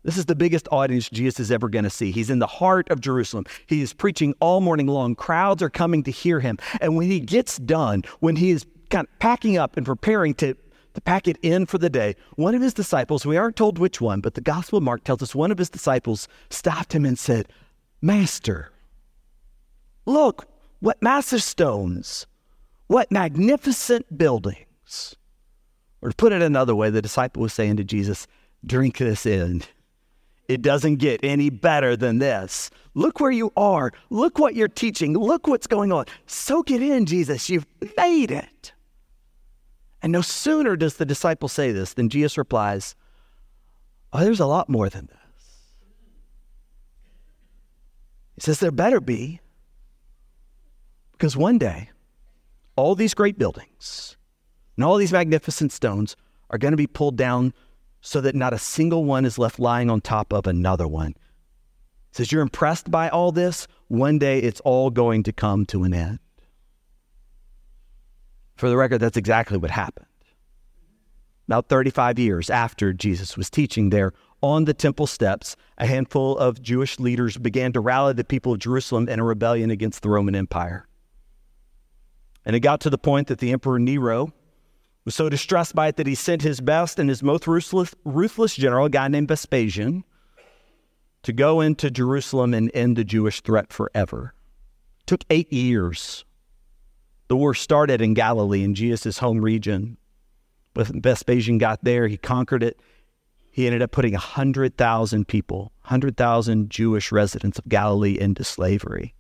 This 0.04 0.18
is 0.18 0.26
the 0.26 0.36
biggest 0.36 0.68
audience 0.72 1.10
Jesus 1.10 1.40
is 1.40 1.52
ever 1.52 1.68
going 1.68 1.84
to 1.84 1.90
see. 1.90 2.12
He's 2.12 2.30
in 2.30 2.38
the 2.38 2.46
heart 2.46 2.90
of 2.92 3.02
Jerusalem. 3.02 3.46
He 3.66 3.82
is 3.82 3.92
preaching 3.92 4.36
all 4.40 4.62
morning 4.62 4.86
long. 4.86 5.16
Crowds 5.16 5.64
are 5.64 5.70
coming 5.70 6.04
to 6.04 6.12
hear 6.12 6.40
him. 6.40 6.60
And 6.80 6.96
when 6.96 7.10
he 7.10 7.20
gets 7.20 7.58
done, 7.58 8.04
when 8.20 8.36
he 8.36 8.52
is 8.52 8.68
kind 8.92 9.08
of 9.08 9.20
packing 9.20 9.58
up 9.58 9.78
and 9.78 9.86
preparing 9.86 10.36
to 10.36 10.56
to 10.96 11.02
pack 11.02 11.28
it 11.28 11.38
in 11.42 11.66
for 11.66 11.78
the 11.78 11.90
day, 11.90 12.16
one 12.36 12.56
of 12.56 12.62
his 12.62 12.74
disciples, 12.74 13.26
we 13.26 13.38
aren't 13.38 13.56
told 13.56 13.78
which 13.78 14.02
one, 14.02 14.22
but 14.22 14.34
the 14.34 14.42
Gospel 14.42 14.78
of 14.78 14.84
Mark 14.84 15.04
tells 15.04 15.22
us 15.22 15.36
one 15.36 15.52
of 15.52 15.58
his 15.58 15.70
disciples 15.70 16.28
stopped 16.50 16.94
him 16.94 17.06
and 17.06 17.18
said, 17.18 17.48
Master, 18.02 18.72
look, 20.06 20.48
what 20.80 21.02
massive 21.02 21.44
stones, 21.44 22.28
what 22.88 23.12
magnificent 23.12 24.18
buildings. 24.18 25.16
Or 26.02 26.10
to 26.10 26.16
put 26.16 26.32
it 26.32 26.42
another 26.42 26.76
way, 26.76 26.90
the 26.90 27.02
disciple 27.02 27.42
was 27.42 27.54
saying 27.54 27.78
to 27.78 27.84
Jesus, 27.84 28.28
Drink 28.66 28.98
this 28.98 29.26
in. 29.26 29.64
It 30.48 30.62
doesn't 30.62 30.98
get 30.98 31.24
any 31.24 31.50
better 31.50 31.96
than 31.96 32.20
this. 32.20 32.70
Look 32.94 33.20
where 33.20 33.32
you 33.32 33.52
are. 33.58 33.92
Look 34.10 34.38
what 34.38 34.56
you're 34.56 34.68
teaching. 34.68 35.18
Look 35.18 35.48
what's 35.48 35.68
going 35.68 35.92
on. 35.92 36.06
Soak 36.28 36.72
it 36.72 36.82
in, 36.82 37.06
Jesus. 37.06 37.50
You've 37.50 37.66
made 37.98 38.32
it. 38.32 38.74
And 40.06 40.12
no 40.12 40.22
sooner 40.22 40.76
does 40.76 40.98
the 40.98 41.06
disciple 41.06 41.50
say 41.50 41.72
this 41.72 41.96
than 41.96 42.10
Jesus 42.10 42.38
replies, 42.38 42.96
Oh, 44.14 44.20
there's 44.20 44.40
a 44.40 44.46
lot 44.46 44.70
more 44.70 44.88
than 44.88 45.08
this. 45.08 45.74
He 48.36 48.42
says, 48.42 48.60
There 48.60 48.70
better 48.70 49.02
be. 49.02 49.40
Because 51.14 51.36
one 51.36 51.58
day, 51.58 51.90
all 52.76 52.94
these 52.94 53.16
great 53.16 53.40
buildings 53.40 54.16
and 54.76 54.86
all 54.86 54.98
these 54.98 55.12
magnificent 55.12 55.72
stones 55.72 56.16
are 56.52 56.60
going 56.60 56.74
to 56.74 56.78
be 56.78 56.86
pulled 56.86 57.16
down 57.16 57.52
so 58.00 58.22
that 58.22 58.36
not 58.36 58.54
a 58.54 58.60
single 58.60 59.06
one 59.06 59.26
is 59.26 59.40
left 59.40 59.58
lying 59.58 59.90
on 59.90 60.02
top 60.02 60.32
of 60.32 60.46
another 60.46 60.88
one. 60.88 61.16
He 62.12 62.18
says, 62.18 62.32
You're 62.32 62.44
impressed 62.44 62.92
by 62.92 63.10
all 63.10 63.32
this? 63.32 63.66
One 63.88 64.20
day 64.20 64.38
it's 64.38 64.60
all 64.60 64.92
going 64.92 65.24
to 65.24 65.34
come 65.34 65.66
to 65.66 65.84
an 65.84 65.96
end. 65.96 66.20
For 68.56 68.70
the 68.70 68.78
record, 68.78 69.00
that's 69.00 69.18
exactly 69.18 69.58
what 69.58 69.72
happened. 69.72 70.06
About 71.48 71.70
35 71.70 72.18
years 72.18 72.50
after 72.50 72.94
Jesus 72.94 73.38
was 73.38 73.50
teaching 73.50 73.90
there 73.90 74.14
on 74.42 74.66
the 74.66 74.74
temple 74.74 75.08
steps, 75.08 75.56
a 75.78 75.86
handful 75.86 76.38
of 76.38 76.62
Jewish 76.62 77.00
leaders 77.00 77.38
began 77.38 77.72
to 77.74 77.80
rally 77.80 78.14
the 78.14 78.24
people 78.24 78.54
of 78.54 78.60
Jerusalem 78.60 79.08
in 79.08 79.20
a 79.20 79.24
rebellion 79.24 79.72
against 79.72 80.02
the 80.02 80.10
Roman 80.10 80.36
Empire. 80.36 80.88
And 82.46 82.56
it 82.56 82.60
got 82.62 82.82
to 82.82 82.90
the 82.90 82.98
point 82.98 83.28
that 83.28 83.40
the 83.40 83.52
Emperor 83.52 83.80
Nero 83.80 84.34
was 85.04 85.16
so 85.16 85.30
distressed 85.30 85.76
by 85.76 85.88
it 85.88 85.98
that 85.98 86.08
he 86.08 86.16
sent 86.16 86.42
his 86.42 86.62
best 86.62 87.00
and 87.00 87.10
his 87.10 87.24
most 87.24 87.48
ruthless, 87.48 87.94
ruthless 88.04 88.56
general, 88.56 88.86
a 88.86 88.90
guy 88.90 89.08
named 89.08 89.28
Vespasian, 89.28 90.04
to 91.24 91.34
go 91.34 91.62
into 91.62 91.90
Jerusalem 91.90 92.54
and 92.54 92.72
end 92.74 92.96
the 92.96 93.04
Jewish 93.04 93.42
threat 93.42 93.72
forever. 93.72 94.34
It 95.02 95.08
took 95.08 95.24
eight 95.30 95.52
years 95.54 96.25
the 97.28 97.36
war 97.36 97.54
started 97.54 98.02
in 98.02 98.14
Galilee, 98.14 98.64
in 98.64 98.76
Jesus' 98.76 99.20
home 99.20 99.42
region. 99.42 99.98
When 100.74 101.02
Vespasian 101.02 101.58
got 101.58 101.84
there, 101.84 102.08
he 102.08 102.18
conquered 102.18 102.64
it. 102.64 102.80
He 103.52 103.66
ended 103.66 103.82
up 103.82 103.92
putting 103.92 104.14
100,000 104.14 105.28
people, 105.28 105.72
100,000 105.84 106.70
Jewish 106.70 107.12
residents 107.12 107.58
of 107.58 107.70
Galilee 107.70 108.20
into 108.20 108.44
slavery. 108.44 109.16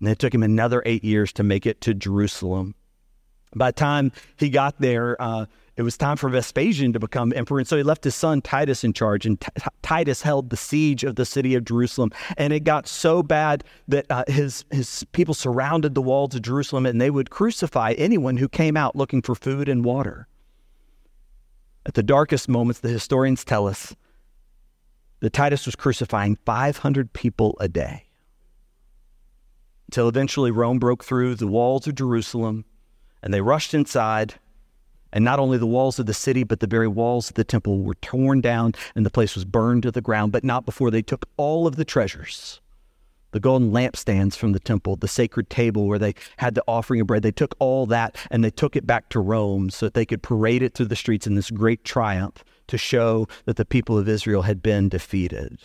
And 0.00 0.08
it 0.08 0.18
took 0.18 0.34
him 0.34 0.42
another 0.42 0.82
eight 0.84 1.02
years 1.02 1.32
to 1.34 1.42
make 1.42 1.64
it 1.64 1.80
to 1.82 1.94
Jerusalem. 1.94 2.74
By 3.54 3.70
the 3.70 3.76
time 3.76 4.12
he 4.36 4.50
got 4.50 4.78
there, 4.80 5.16
uh, 5.20 5.46
it 5.76 5.82
was 5.82 5.98
time 5.98 6.16
for 6.16 6.30
Vespasian 6.30 6.94
to 6.94 6.98
become 6.98 7.34
emperor. 7.36 7.58
And 7.58 7.68
so 7.68 7.76
he 7.76 7.82
left 7.82 8.04
his 8.04 8.14
son 8.14 8.40
Titus 8.40 8.82
in 8.82 8.94
charge, 8.94 9.26
and 9.26 9.38
T- 9.38 9.48
Titus 9.82 10.22
held 10.22 10.48
the 10.48 10.56
siege 10.56 11.04
of 11.04 11.16
the 11.16 11.26
city 11.26 11.54
of 11.54 11.66
Jerusalem. 11.66 12.12
And 12.38 12.52
it 12.52 12.60
got 12.60 12.88
so 12.88 13.22
bad 13.22 13.62
that 13.88 14.06
uh, 14.08 14.24
his, 14.26 14.64
his 14.70 15.04
people 15.12 15.34
surrounded 15.34 15.94
the 15.94 16.00
walls 16.00 16.34
of 16.34 16.42
Jerusalem 16.42 16.86
and 16.86 16.98
they 16.98 17.10
would 17.10 17.28
crucify 17.28 17.92
anyone 17.98 18.38
who 18.38 18.48
came 18.48 18.76
out 18.76 18.96
looking 18.96 19.20
for 19.20 19.34
food 19.34 19.68
and 19.68 19.84
water. 19.84 20.28
At 21.84 21.94
the 21.94 22.02
darkest 22.02 22.48
moments, 22.48 22.80
the 22.80 22.88
historians 22.88 23.44
tell 23.44 23.68
us 23.68 23.94
that 25.20 25.34
Titus 25.34 25.66
was 25.66 25.76
crucifying 25.76 26.36
500 26.46 27.12
people 27.12 27.56
a 27.60 27.68
day. 27.68 28.06
Until 29.88 30.08
eventually 30.08 30.50
Rome 30.50 30.78
broke 30.78 31.04
through 31.04 31.34
the 31.34 31.46
walls 31.46 31.86
of 31.86 31.94
Jerusalem 31.94 32.64
and 33.22 33.32
they 33.32 33.40
rushed 33.40 33.74
inside 33.74 34.34
and 35.16 35.24
not 35.24 35.38
only 35.38 35.56
the 35.56 35.66
walls 35.66 35.98
of 35.98 36.04
the 36.04 36.12
city, 36.12 36.44
but 36.44 36.60
the 36.60 36.66
very 36.66 36.86
walls 36.86 37.30
of 37.30 37.36
the 37.36 37.42
temple 37.42 37.80
were 37.80 37.94
torn 37.94 38.42
down 38.42 38.74
and 38.94 39.06
the 39.06 39.10
place 39.10 39.34
was 39.34 39.46
burned 39.46 39.82
to 39.82 39.90
the 39.90 40.02
ground, 40.02 40.30
but 40.30 40.44
not 40.44 40.66
before 40.66 40.90
they 40.90 41.00
took 41.00 41.26
all 41.38 41.66
of 41.66 41.76
the 41.76 41.86
treasures 41.86 42.60
the 43.32 43.40
golden 43.40 43.70
lampstands 43.70 44.34
from 44.34 44.52
the 44.52 44.60
temple, 44.60 44.96
the 44.96 45.08
sacred 45.08 45.50
table 45.50 45.86
where 45.86 45.98
they 45.98 46.14
had 46.38 46.54
the 46.54 46.64
offering 46.68 47.00
of 47.00 47.06
bread. 47.06 47.22
They 47.22 47.32
took 47.32 47.54
all 47.58 47.84
that 47.86 48.16
and 48.30 48.44
they 48.44 48.50
took 48.50 48.76
it 48.76 48.86
back 48.86 49.08
to 49.10 49.20
Rome 49.20 49.68
so 49.68 49.86
that 49.86 49.94
they 49.94 50.06
could 50.06 50.22
parade 50.22 50.62
it 50.62 50.74
through 50.74 50.86
the 50.86 50.96
streets 50.96 51.26
in 51.26 51.34
this 51.34 51.50
great 51.50 51.84
triumph 51.84 52.44
to 52.68 52.78
show 52.78 53.26
that 53.44 53.56
the 53.56 53.64
people 53.64 53.98
of 53.98 54.08
Israel 54.08 54.42
had 54.42 54.62
been 54.62 54.88
defeated. 54.88 55.58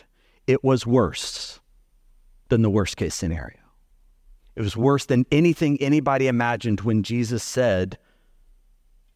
It 0.47 0.63
was 0.63 0.87
worse 0.87 1.59
than 2.49 2.61
the 2.61 2.69
worst 2.69 2.97
case 2.97 3.15
scenario. 3.15 3.59
It 4.55 4.61
was 4.61 4.75
worse 4.75 5.05
than 5.05 5.25
anything 5.31 5.81
anybody 5.81 6.27
imagined 6.27 6.81
when 6.81 7.03
Jesus 7.03 7.43
said, 7.43 7.97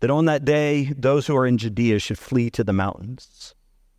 that 0.05 0.11
on 0.11 0.25
that 0.25 0.45
day, 0.45 0.93
those 0.95 1.25
who 1.25 1.35
are 1.35 1.47
in 1.47 1.57
Judea 1.57 1.97
should 1.97 2.19
flee 2.19 2.51
to 2.51 2.63
the 2.63 2.71
mountains. 2.71 3.55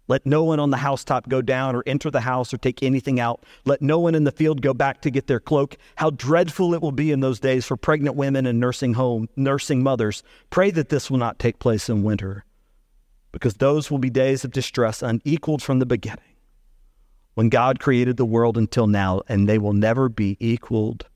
Let 0.06 0.24
no 0.24 0.44
one 0.44 0.60
on 0.60 0.70
the 0.70 0.76
housetop 0.76 1.28
go 1.28 1.42
down 1.42 1.74
or 1.74 1.82
enter 1.84 2.12
the 2.12 2.20
house 2.20 2.54
or 2.54 2.58
take 2.58 2.80
anything 2.80 3.18
out. 3.18 3.42
Let 3.64 3.82
no 3.82 3.98
one 3.98 4.14
in 4.14 4.22
the 4.22 4.30
field 4.30 4.62
go 4.62 4.72
back 4.72 5.00
to 5.00 5.10
get 5.10 5.26
their 5.26 5.40
cloak. 5.40 5.76
How 5.96 6.10
dreadful 6.10 6.74
it 6.74 6.80
will 6.80 6.92
be 6.92 7.10
in 7.10 7.18
those 7.18 7.40
days 7.40 7.66
for 7.66 7.76
pregnant 7.76 8.14
women 8.14 8.46
and 8.46 8.60
nursing 8.60 8.94
home, 8.94 9.28
nursing 9.34 9.82
mothers. 9.82 10.22
Pray 10.48 10.70
that 10.70 10.90
this 10.90 11.10
will 11.10 11.18
not 11.18 11.40
take 11.40 11.58
place 11.58 11.88
in 11.88 12.04
winter, 12.04 12.44
because 13.32 13.54
those 13.54 13.90
will 13.90 13.98
be 13.98 14.08
days 14.08 14.44
of 14.44 14.52
distress 14.52 15.02
unequaled 15.02 15.60
from 15.60 15.80
the 15.80 15.86
beginning, 15.86 16.36
when 17.34 17.48
God 17.48 17.80
created 17.80 18.16
the 18.16 18.24
world 18.24 18.56
until 18.56 18.86
now, 18.86 19.22
and 19.28 19.48
they 19.48 19.58
will 19.58 19.72
never 19.72 20.08
be 20.08 20.36
equaled 20.38 21.08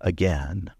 again. 0.00 0.70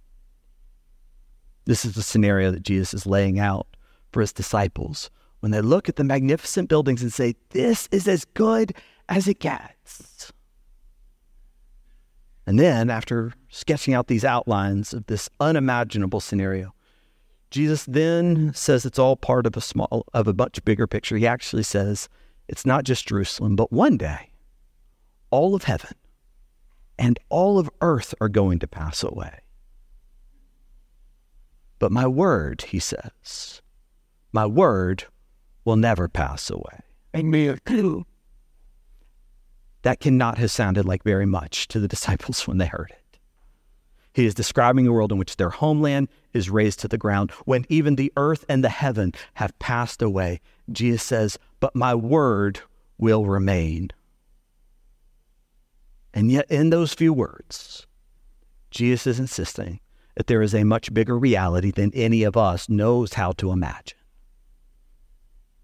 This 1.70 1.84
is 1.84 1.94
the 1.94 2.02
scenario 2.02 2.50
that 2.50 2.64
Jesus 2.64 2.92
is 2.92 3.06
laying 3.06 3.38
out 3.38 3.64
for 4.10 4.22
his 4.22 4.32
disciples 4.32 5.08
when 5.38 5.52
they 5.52 5.60
look 5.60 5.88
at 5.88 5.94
the 5.94 6.02
magnificent 6.02 6.68
buildings 6.68 7.00
and 7.00 7.12
say, 7.12 7.36
This 7.50 7.88
is 7.92 8.08
as 8.08 8.24
good 8.24 8.74
as 9.08 9.28
it 9.28 9.38
gets. 9.38 10.32
And 12.44 12.58
then, 12.58 12.90
after 12.90 13.34
sketching 13.50 13.94
out 13.94 14.08
these 14.08 14.24
outlines 14.24 14.92
of 14.92 15.06
this 15.06 15.30
unimaginable 15.38 16.18
scenario, 16.18 16.74
Jesus 17.52 17.84
then 17.84 18.52
says 18.52 18.84
it's 18.84 18.98
all 18.98 19.14
part 19.14 19.46
of 19.46 19.56
a 19.56 19.60
small, 19.60 20.04
of 20.12 20.26
a 20.26 20.34
much 20.34 20.64
bigger 20.64 20.88
picture. 20.88 21.18
He 21.18 21.26
actually 21.28 21.62
says 21.62 22.08
it's 22.48 22.66
not 22.66 22.82
just 22.82 23.06
Jerusalem, 23.06 23.54
but 23.54 23.72
one 23.72 23.96
day, 23.96 24.32
all 25.30 25.54
of 25.54 25.62
heaven 25.62 25.94
and 26.98 27.16
all 27.28 27.60
of 27.60 27.70
earth 27.80 28.12
are 28.20 28.28
going 28.28 28.58
to 28.58 28.66
pass 28.66 29.04
away. 29.04 29.42
But 31.80 31.90
my 31.90 32.06
word, 32.06 32.62
he 32.68 32.78
says, 32.78 33.62
my 34.32 34.46
word 34.46 35.04
will 35.64 35.76
never 35.76 36.08
pass 36.08 36.50
away. 36.50 36.82
Amen. 37.16 37.58
That 39.82 39.98
cannot 39.98 40.38
have 40.38 40.50
sounded 40.50 40.84
like 40.84 41.02
very 41.02 41.26
much 41.26 41.66
to 41.68 41.80
the 41.80 41.88
disciples 41.96 42.46
when 42.46 42.58
they 42.58 42.66
heard 42.66 42.90
it. 42.90 43.18
He 44.12 44.26
is 44.26 44.34
describing 44.34 44.86
a 44.86 44.92
world 44.92 45.10
in 45.10 45.18
which 45.18 45.36
their 45.36 45.50
homeland 45.50 46.08
is 46.34 46.50
razed 46.50 46.80
to 46.80 46.88
the 46.88 46.98
ground, 46.98 47.30
when 47.44 47.64
even 47.68 47.96
the 47.96 48.12
earth 48.16 48.44
and 48.48 48.62
the 48.62 48.68
heaven 48.68 49.12
have 49.34 49.58
passed 49.58 50.02
away. 50.02 50.40
Jesus 50.70 51.02
says, 51.02 51.38
But 51.60 51.74
my 51.74 51.94
word 51.94 52.60
will 52.98 53.24
remain. 53.24 53.90
And 56.12 56.30
yet, 56.30 56.50
in 56.50 56.70
those 56.70 56.92
few 56.92 57.12
words, 57.12 57.86
Jesus 58.70 59.06
is 59.06 59.20
insisting 59.20 59.80
that 60.20 60.26
there 60.26 60.42
is 60.42 60.54
a 60.54 60.64
much 60.64 60.92
bigger 60.92 61.18
reality 61.18 61.70
than 61.70 61.90
any 61.94 62.24
of 62.24 62.36
us 62.36 62.68
knows 62.68 63.14
how 63.14 63.32
to 63.32 63.52
imagine. 63.52 63.96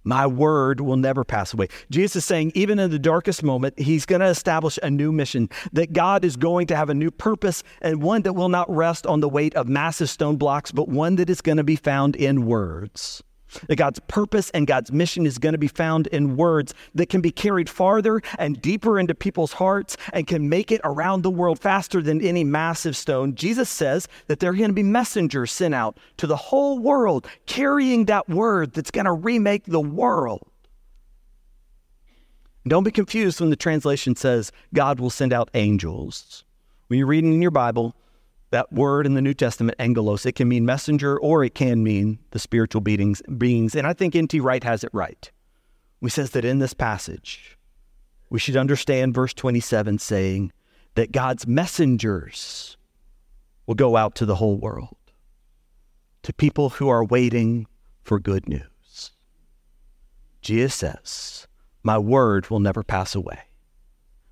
My 0.02 0.26
word 0.26 0.80
will 0.80 0.96
never 0.96 1.24
pass 1.24 1.52
away. 1.52 1.68
Jesus 1.90 2.16
is 2.16 2.24
saying, 2.24 2.52
even 2.54 2.78
in 2.78 2.90
the 2.90 2.98
darkest 2.98 3.42
moment, 3.42 3.78
he's 3.78 4.06
going 4.06 4.22
to 4.22 4.28
establish 4.28 4.78
a 4.82 4.88
new 4.88 5.12
mission, 5.12 5.50
that 5.74 5.92
God 5.92 6.24
is 6.24 6.36
going 6.36 6.68
to 6.68 6.76
have 6.76 6.88
a 6.88 6.94
new 6.94 7.10
purpose 7.10 7.62
and 7.82 8.02
one 8.02 8.22
that 8.22 8.32
will 8.32 8.48
not 8.48 8.74
rest 8.74 9.06
on 9.06 9.20
the 9.20 9.28
weight 9.28 9.54
of 9.56 9.68
massive 9.68 10.08
stone 10.08 10.36
blocks, 10.36 10.72
but 10.72 10.88
one 10.88 11.16
that 11.16 11.28
is 11.28 11.42
going 11.42 11.58
to 11.58 11.62
be 11.62 11.76
found 11.76 12.16
in 12.16 12.46
words. 12.46 13.22
That 13.68 13.76
God's 13.76 14.00
purpose 14.08 14.50
and 14.50 14.66
God's 14.66 14.92
mission 14.92 15.26
is 15.26 15.38
going 15.38 15.52
to 15.52 15.58
be 15.58 15.68
found 15.68 16.08
in 16.08 16.36
words 16.36 16.74
that 16.94 17.08
can 17.08 17.20
be 17.20 17.30
carried 17.30 17.70
farther 17.70 18.20
and 18.38 18.60
deeper 18.60 18.98
into 18.98 19.14
people's 19.14 19.52
hearts 19.52 19.96
and 20.12 20.26
can 20.26 20.48
make 20.48 20.72
it 20.72 20.80
around 20.84 21.22
the 21.22 21.30
world 21.30 21.58
faster 21.58 22.02
than 22.02 22.20
any 22.20 22.44
massive 22.44 22.96
stone. 22.96 23.34
Jesus 23.34 23.70
says 23.70 24.08
that 24.26 24.40
there 24.40 24.50
are 24.50 24.54
going 24.54 24.70
to 24.70 24.74
be 24.74 24.82
messengers 24.82 25.52
sent 25.52 25.74
out 25.74 25.98
to 26.16 26.26
the 26.26 26.36
whole 26.36 26.78
world 26.78 27.26
carrying 27.46 28.06
that 28.06 28.28
word 28.28 28.72
that's 28.72 28.90
going 28.90 29.06
to 29.06 29.12
remake 29.12 29.64
the 29.64 29.80
world. 29.80 30.42
Don't 32.66 32.82
be 32.82 32.90
confused 32.90 33.40
when 33.40 33.50
the 33.50 33.56
translation 33.56 34.16
says 34.16 34.50
God 34.74 34.98
will 34.98 35.10
send 35.10 35.32
out 35.32 35.50
angels. 35.54 36.44
When 36.88 36.98
you're 36.98 37.06
reading 37.06 37.32
in 37.32 37.42
your 37.42 37.52
Bible, 37.52 37.94
that 38.56 38.72
word 38.72 39.04
in 39.04 39.12
the 39.12 39.20
New 39.20 39.34
Testament, 39.34 39.76
angelos, 39.78 40.24
it 40.24 40.32
can 40.32 40.48
mean 40.48 40.64
messenger 40.64 41.18
or 41.18 41.44
it 41.44 41.54
can 41.54 41.82
mean 41.84 42.18
the 42.30 42.38
spiritual 42.38 42.80
beings. 42.80 43.20
beings. 43.36 43.74
And 43.74 43.86
I 43.86 43.92
think 43.92 44.16
N.T. 44.16 44.40
Wright 44.40 44.64
has 44.64 44.82
it 44.82 44.88
right. 44.94 45.30
He 46.00 46.08
says 46.08 46.30
that 46.30 46.46
in 46.46 46.58
this 46.58 46.72
passage, 46.72 47.58
we 48.30 48.38
should 48.38 48.56
understand 48.56 49.14
verse 49.14 49.34
27 49.34 49.98
saying 49.98 50.52
that 50.94 51.12
God's 51.12 51.46
messengers 51.46 52.78
will 53.66 53.74
go 53.74 53.94
out 53.94 54.14
to 54.14 54.24
the 54.24 54.36
whole 54.36 54.56
world, 54.56 54.96
to 56.22 56.32
people 56.32 56.70
who 56.70 56.88
are 56.88 57.04
waiting 57.04 57.66
for 58.04 58.18
good 58.18 58.48
news. 58.48 59.10
Jesus 60.40 60.74
says, 60.74 61.46
My 61.82 61.98
word 61.98 62.48
will 62.48 62.60
never 62.60 62.82
pass 62.82 63.14
away. 63.14 63.50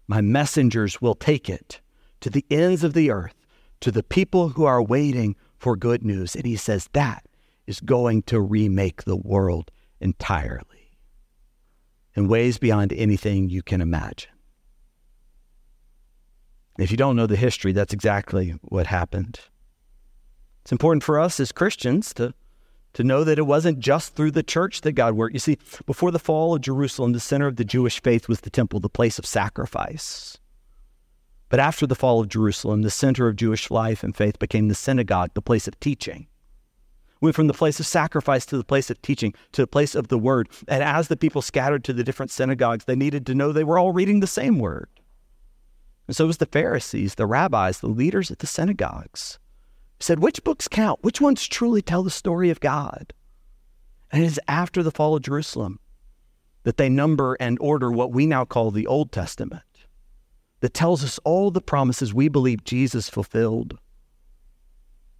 My 0.09 0.23
messengers 0.23 1.03
will 1.03 1.15
take 1.15 1.51
it 1.51 1.83
to 2.23 2.31
the 2.31 2.47
ends 2.51 2.85
of 2.85 2.95
the 2.95 3.11
earth 3.11 3.44
to 3.85 3.93
the 3.93 4.03
people 4.03 4.49
who 4.49 4.65
are 4.65 4.83
waiting 4.83 5.37
for 5.59 5.77
good 5.77 6.03
news. 6.03 6.35
And 6.35 6.47
he 6.47 6.57
says 6.57 6.89
that 6.95 7.27
is 7.67 7.81
going 7.81 8.23
to 8.23 8.41
remake 8.41 9.05
the 9.05 9.15
world 9.15 9.71
entirely 10.01 10.97
in 12.15 12.27
ways 12.27 12.57
beyond 12.57 12.95
anything 12.95 13.51
you 13.51 13.63
can 13.63 13.83
imagine. 13.83 14.31
If 16.79 16.91
you 16.91 16.97
don't 16.97 17.15
know 17.15 17.27
the 17.27 17.37
history, 17.37 17.73
that's 17.73 17.93
exactly 17.93 18.55
what 18.63 18.87
happened. 18.87 19.39
It's 20.63 20.73
important 20.73 21.03
for 21.03 21.21
us 21.21 21.39
as 21.39 21.53
Christians 21.53 22.15
to, 22.15 22.33
to 22.95 23.05
know 23.05 23.23
that 23.23 23.39
it 23.39 23.47
wasn't 23.47 23.81
just 23.81 24.15
through 24.15 24.31
the 24.31 24.43
church 24.43 24.81
that 24.81 24.93
God 24.93 25.13
worked. 25.13 25.35
You 25.35 25.41
see, 25.41 25.59
before 25.85 26.11
the 26.11 26.19
fall 26.19 26.55
of 26.55 26.63
Jerusalem, 26.63 27.13
the 27.13 27.21
center 27.21 27.49
of 27.49 27.57
the 27.57 27.67
Jewish 27.67 28.01
faith 28.01 28.29
was 28.31 28.41
the 28.41 28.49
temple, 28.49 28.81
the 28.81 28.89
place 28.89 29.19
of 29.19 29.27
sacrifice. 29.27 30.39
But 31.55 31.61
after 31.61 31.87
the 31.87 31.95
fall 31.95 32.19
of 32.19 32.29
Jerusalem, 32.29 32.83
the 32.83 32.91
center 32.91 33.29
of 33.29 33.37
Jewish 33.37 33.71
life 33.71 34.03
and 34.03 34.17
faith 34.17 34.41
became 34.41 34.67
the 34.67 34.75
synagogue, 34.75 35.31
the 35.35 35.41
place 35.41 35.69
of 35.69 35.79
teaching. 35.79 36.27
Went 37.21 37.37
from 37.37 37.47
the 37.47 37.55
place 37.55 37.79
of 37.79 37.87
sacrifice 37.87 38.45
to 38.47 38.57
the 38.57 38.65
place 38.65 38.91
of 38.91 39.01
teaching, 39.03 39.33
to 39.53 39.63
the 39.63 39.69
place 39.69 39.95
of 39.95 40.09
the 40.09 40.19
word. 40.19 40.49
And 40.67 40.83
as 40.83 41.07
the 41.07 41.17
people 41.17 41.43
scattered 41.43 41.85
to 41.85 41.93
the 41.93 42.03
different 42.03 42.33
synagogues, 42.33 42.87
they 42.87 42.97
needed 42.97 43.25
to 43.27 43.37
know 43.37 43.53
they 43.53 43.63
were 43.63 43.79
all 43.79 43.93
reading 43.93 44.19
the 44.19 44.27
same 44.27 44.59
word. 44.59 44.89
And 46.09 46.17
so 46.17 46.25
it 46.25 46.27
was 46.27 46.39
the 46.39 46.47
Pharisees, 46.47 47.15
the 47.15 47.25
rabbis, 47.25 47.79
the 47.79 47.87
leaders 47.87 48.33
at 48.33 48.41
the 48.41 48.49
synagogues. 48.49 49.39
Said, 50.01 50.19
which 50.19 50.43
books 50.43 50.67
count? 50.67 51.05
Which 51.05 51.21
ones 51.21 51.47
truly 51.47 51.83
tell 51.83 52.03
the 52.03 52.11
story 52.11 52.51
of 52.51 52.59
God? 52.59 53.13
And 54.11 54.25
it 54.25 54.27
is 54.27 54.41
after 54.49 54.83
the 54.83 54.91
fall 54.91 55.15
of 55.15 55.23
Jerusalem 55.23 55.79
that 56.65 56.79
they 56.79 56.89
number 56.89 57.35
and 57.39 57.59
order 57.61 57.93
what 57.93 58.11
we 58.11 58.27
now 58.27 58.45
call 58.45 58.73
the 58.73 58.89
Old 58.89 59.13
Testament 59.13 59.63
that 60.65 60.73
tells 60.73 61.05
us 61.05 61.21
all 61.25 61.51
the 61.51 61.61
promises 61.61 62.15
we 62.15 62.27
believe 62.27 62.65
Jesus 62.65 63.11
fulfilled. 63.11 63.79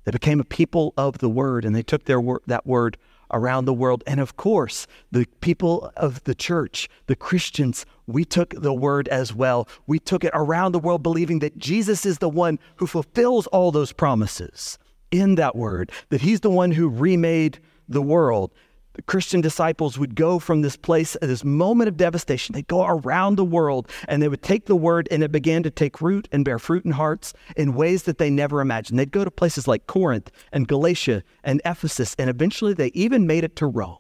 They 0.05 0.11
became 0.11 0.41
a 0.41 0.45
people 0.45 0.95
of 0.97 1.19
the 1.19 1.29
word 1.29 1.67
and 1.67 1.77
they 1.77 1.83
took 1.83 2.07
their 2.07 2.19
wor- 2.19 2.41
that 2.47 2.67
word 2.67 2.97
around 3.31 3.67
the 3.67 3.75
world. 3.75 4.03
And 4.07 4.21
of 4.21 4.39
course, 4.39 4.87
the 5.13 5.27
people 5.43 5.93
of 5.99 6.25
the 6.25 6.35
church, 6.35 6.89
the 7.09 7.15
Christians, 7.15 7.85
we 8.07 8.25
took 8.25 8.55
the 8.59 8.73
word 8.73 9.07
as 9.09 9.35
well. 9.35 9.69
We 9.87 9.99
took 9.99 10.25
it 10.25 10.31
around 10.33 10.73
the 10.73 10.79
world 10.79 11.03
believing 11.03 11.41
that 11.41 11.59
Jesus 11.59 12.07
is 12.07 12.21
the 12.21 12.29
one 12.31 12.59
who 12.77 12.87
fulfills 12.87 13.47
all 13.49 13.71
those 13.71 13.93
promises 13.93 14.79
in 15.11 15.35
that 15.35 15.55
word, 15.55 15.93
that 16.09 16.23
he's 16.23 16.41
the 16.41 16.49
one 16.49 16.71
who 16.71 16.89
remade 16.89 17.59
the 17.87 18.01
world. 18.01 18.51
The 18.95 19.03
Christian 19.03 19.41
disciples 19.41 19.99
would 19.99 20.15
go 20.15 20.39
from 20.39 20.63
this 20.63 20.77
place 20.77 21.17
at 21.17 21.23
this 21.23 21.45
moment 21.45 21.89
of 21.89 21.97
devastation. 21.97 22.53
They'd 22.53 22.69
go 22.69 22.87
around 22.87 23.35
the 23.35 23.45
world 23.45 23.91
and 24.07 24.23
they 24.23 24.29
would 24.29 24.43
take 24.43 24.67
the 24.67 24.77
word 24.77 25.09
and 25.11 25.23
it 25.23 25.33
began 25.33 25.65
to 25.65 25.71
take 25.71 26.01
root 26.01 26.29
and 26.31 26.45
bear 26.45 26.61
fruit 26.61 26.85
in 26.85 26.93
hearts 26.93 27.35
in 27.57 27.75
ways 27.75 28.05
that 28.05 28.19
they 28.19 28.31
never 28.31 28.61
imagined. 28.61 28.99
They'd 28.99 29.11
go 29.11 29.25
to 29.25 29.31
places 29.33 29.67
like 29.67 29.89
Corinth 29.89 30.31
and 30.53 30.69
Galatia 30.69 31.25
and 31.43 31.61
Ephesus, 31.65 32.15
and 32.19 32.31
eventually 32.31 32.73
they 32.73 32.93
even 32.95 33.27
made 33.27 33.43
it 33.43 33.57
to 33.57 33.67
Rome, 33.67 33.99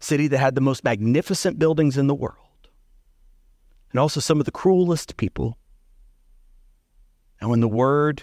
city 0.00 0.28
that 0.28 0.38
had 0.38 0.54
the 0.54 0.62
most 0.62 0.82
magnificent 0.82 1.58
buildings 1.58 1.98
in 1.98 2.06
the 2.06 2.14
world 2.14 2.46
and 3.92 4.00
also 4.00 4.20
some 4.20 4.40
of 4.40 4.46
the 4.46 4.50
cruelest 4.50 5.16
people. 5.18 5.58
And 7.40 7.50
when 7.50 7.60
the 7.60 7.68
word 7.68 8.22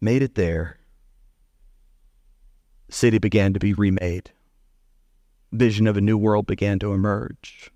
made 0.00 0.22
it 0.22 0.34
there, 0.34 0.78
the 0.78 0.79
city 2.90 3.18
began 3.18 3.52
to 3.52 3.60
be 3.60 3.72
remade. 3.72 4.30
Vision 5.52 5.86
of 5.86 5.96
a 5.96 6.00
new 6.00 6.16
world 6.16 6.46
began 6.46 6.78
to 6.78 6.92
emerge. 6.92 7.70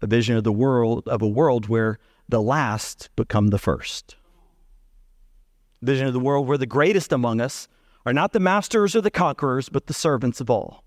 A 0.00 0.06
vision 0.06 0.36
of 0.36 0.44
the 0.44 0.52
world 0.52 1.06
of 1.08 1.22
a 1.22 1.28
world 1.28 1.68
where 1.68 1.98
the 2.28 2.40
last 2.40 3.10
become 3.16 3.48
the 3.48 3.58
first. 3.58 4.16
Vision 5.82 6.06
of 6.06 6.12
the 6.12 6.20
world 6.20 6.46
where 6.46 6.58
the 6.58 6.66
greatest 6.66 7.12
among 7.12 7.40
us 7.40 7.68
are 8.04 8.12
not 8.12 8.32
the 8.32 8.40
masters 8.40 8.94
or 8.94 9.00
the 9.00 9.10
conquerors, 9.10 9.68
but 9.68 9.86
the 9.86 9.94
servants 9.94 10.40
of 10.40 10.48
all. 10.48 10.84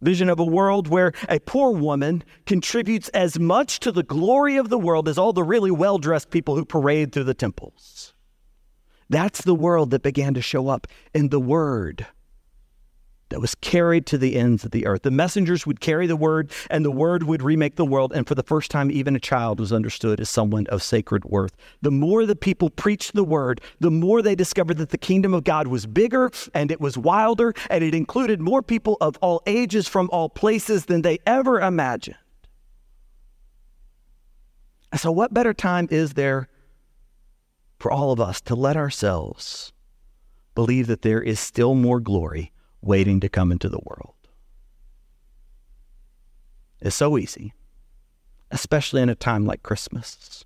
Vision 0.00 0.28
of 0.30 0.38
a 0.38 0.44
world 0.44 0.86
where 0.86 1.12
a 1.28 1.40
poor 1.40 1.72
woman 1.72 2.22
contributes 2.46 3.08
as 3.10 3.38
much 3.38 3.80
to 3.80 3.90
the 3.90 4.04
glory 4.04 4.56
of 4.56 4.68
the 4.68 4.78
world 4.78 5.08
as 5.08 5.18
all 5.18 5.32
the 5.32 5.42
really 5.42 5.72
well 5.72 5.98
dressed 5.98 6.30
people 6.30 6.54
who 6.54 6.64
parade 6.64 7.12
through 7.12 7.24
the 7.24 7.34
temples. 7.34 8.14
That's 9.10 9.42
the 9.42 9.54
world 9.54 9.90
that 9.90 10.02
began 10.02 10.34
to 10.34 10.42
show 10.42 10.68
up 10.68 10.86
in 11.14 11.30
the 11.30 11.40
Word 11.40 12.06
that 13.28 13.40
was 13.40 13.54
carried 13.56 14.06
to 14.06 14.18
the 14.18 14.36
ends 14.36 14.64
of 14.64 14.70
the 14.70 14.86
earth. 14.86 15.02
The 15.02 15.10
messengers 15.10 15.66
would 15.66 15.80
carry 15.80 16.06
the 16.06 16.16
word, 16.16 16.50
and 16.70 16.84
the 16.84 16.90
word 16.90 17.24
would 17.24 17.42
remake 17.42 17.76
the 17.76 17.84
world. 17.84 18.12
And 18.14 18.26
for 18.26 18.34
the 18.34 18.42
first 18.42 18.70
time, 18.70 18.90
even 18.90 19.14
a 19.14 19.20
child 19.20 19.60
was 19.60 19.72
understood 19.72 20.20
as 20.20 20.28
someone 20.28 20.66
of 20.68 20.82
sacred 20.82 21.24
worth. 21.24 21.54
The 21.82 21.90
more 21.90 22.26
the 22.26 22.36
people 22.36 22.70
preached 22.70 23.14
the 23.14 23.24
word, 23.24 23.60
the 23.80 23.90
more 23.90 24.22
they 24.22 24.34
discovered 24.34 24.78
that 24.78 24.90
the 24.90 24.98
kingdom 24.98 25.34
of 25.34 25.44
God 25.44 25.66
was 25.66 25.86
bigger 25.86 26.30
and 26.54 26.70
it 26.70 26.80
was 26.80 26.96
wilder, 26.96 27.54
and 27.70 27.84
it 27.84 27.94
included 27.94 28.40
more 28.40 28.62
people 28.62 28.96
of 29.00 29.16
all 29.18 29.42
ages 29.46 29.88
from 29.88 30.08
all 30.10 30.28
places 30.28 30.86
than 30.86 31.02
they 31.02 31.18
ever 31.26 31.60
imagined. 31.60 32.16
So, 34.96 35.12
what 35.12 35.34
better 35.34 35.52
time 35.52 35.86
is 35.90 36.14
there 36.14 36.48
for 37.78 37.90
all 37.90 38.12
of 38.12 38.20
us 38.20 38.40
to 38.42 38.54
let 38.54 38.76
ourselves 38.76 39.72
believe 40.54 40.86
that 40.88 41.02
there 41.02 41.22
is 41.22 41.38
still 41.38 41.74
more 41.74 42.00
glory? 42.00 42.52
waiting 42.80 43.20
to 43.20 43.28
come 43.28 43.52
into 43.52 43.68
the 43.68 43.80
world. 43.84 44.14
It's 46.80 46.96
so 46.96 47.18
easy, 47.18 47.52
especially 48.50 49.02
in 49.02 49.08
a 49.08 49.14
time 49.14 49.44
like 49.46 49.62
Christmas, 49.62 50.44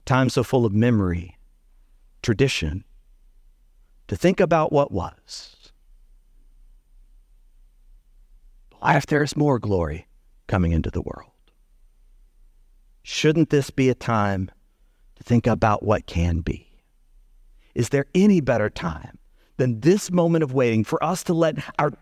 a 0.00 0.04
time 0.04 0.28
so 0.28 0.44
full 0.44 0.64
of 0.64 0.72
memory, 0.72 1.36
tradition, 2.22 2.84
to 4.06 4.16
think 4.16 4.38
about 4.38 4.72
what 4.72 4.92
was. 4.92 5.72
Why, 8.78 8.96
if 8.96 9.06
there 9.06 9.22
is 9.22 9.36
more 9.36 9.58
glory 9.58 10.06
coming 10.46 10.70
into 10.70 10.90
the 10.90 11.02
world? 11.02 11.32
Shouldn't 13.02 13.50
this 13.50 13.70
be 13.70 13.88
a 13.88 13.94
time 13.94 14.50
think 15.26 15.46
about 15.46 15.82
what 15.82 16.06
can 16.06 16.40
be? 16.40 16.66
Is 17.74 17.90
there 17.90 18.06
any 18.14 18.40
better 18.40 18.70
time 18.70 19.18
than 19.58 19.80
this 19.80 20.10
moment 20.10 20.44
of 20.44 20.54
waiting 20.54 20.84
for 20.84 21.02
us 21.04 21.22
to 21.24 21.34
let 21.34 21.58
our 21.78 21.92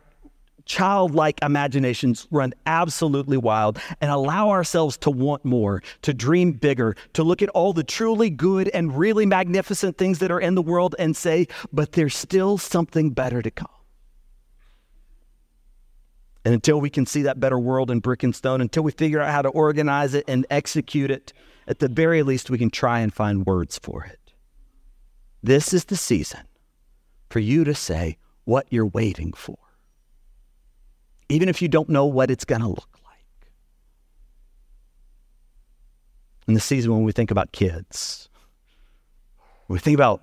childlike 0.67 1.39
imaginations 1.43 2.27
run 2.31 2.55
absolutely 2.67 3.37
wild 3.37 3.79
and 4.01 4.11
allow 4.11 4.51
ourselves 4.51 4.97
to 4.99 5.11
want 5.11 5.45
more, 5.45 5.83
to 6.03 6.15
dream 6.15 6.53
bigger, 6.53 6.97
to 7.13 7.23
look 7.23 7.43
at 7.43 7.49
all 7.51 7.73
the 7.73 7.85
truly 7.85 8.31
good 8.31 8.69
and 8.69 8.97
really 8.97 9.27
magnificent 9.27 9.99
things 9.99 10.21
that 10.21 10.31
are 10.31 10.41
in 10.41 10.55
the 10.55 10.63
world 10.63 10.95
and 10.99 11.17
say, 11.17 11.47
but 11.73 11.93
there's 11.93 12.17
still 12.17 12.57
something 12.57 13.11
better 13.11 13.43
to 13.43 13.51
come. 13.51 13.69
And 16.47 16.55
until 16.55 16.81
we 16.81 16.91
can 16.91 17.07
see 17.07 17.23
that 17.23 17.41
better 17.41 17.59
world 17.59 17.91
in 17.91 18.01
brick 18.01 18.23
and 18.23 18.35
stone, 18.35 18.61
until 18.61 18.83
we 18.83 18.93
figure 18.93 19.21
out 19.21 19.31
how 19.31 19.43
to 19.43 19.49
organize 19.49 20.15
it 20.15 20.25
and 20.29 20.47
execute 20.51 21.11
it, 21.11 21.33
at 21.67 21.79
the 21.79 21.89
very 21.89 22.23
least, 22.23 22.51
we 22.51 22.59
can 22.59 22.71
try 22.71 23.01
and 23.01 23.13
find 23.13 23.47
words 23.47 23.79
for 23.79 24.05
it. 24.05 24.33
This 25.43 25.73
is 25.73 25.87
the 25.87 25.97
season 25.97 26.41
for 27.31 27.39
you 27.39 27.65
to 27.65 27.75
say 27.75 28.17
what 28.45 28.67
you're 28.71 28.87
waiting 28.87 29.33
for, 29.33 29.59
even 31.29 31.49
if 31.49 31.61
you 31.61 31.69
don't 31.69 31.89
know 31.89 32.07
what 32.07 32.31
it's 32.31 32.45
going 32.45 32.61
to 32.61 32.69
look 32.69 32.99
like. 33.05 33.51
In 36.47 36.55
the 36.55 36.61
season 36.61 36.93
when 36.93 37.05
we 37.05 37.13
think 37.13 37.31
about 37.31 37.53
kids, 37.53 38.29
we 39.69 39.79
think 39.79 39.95
about 39.95 40.23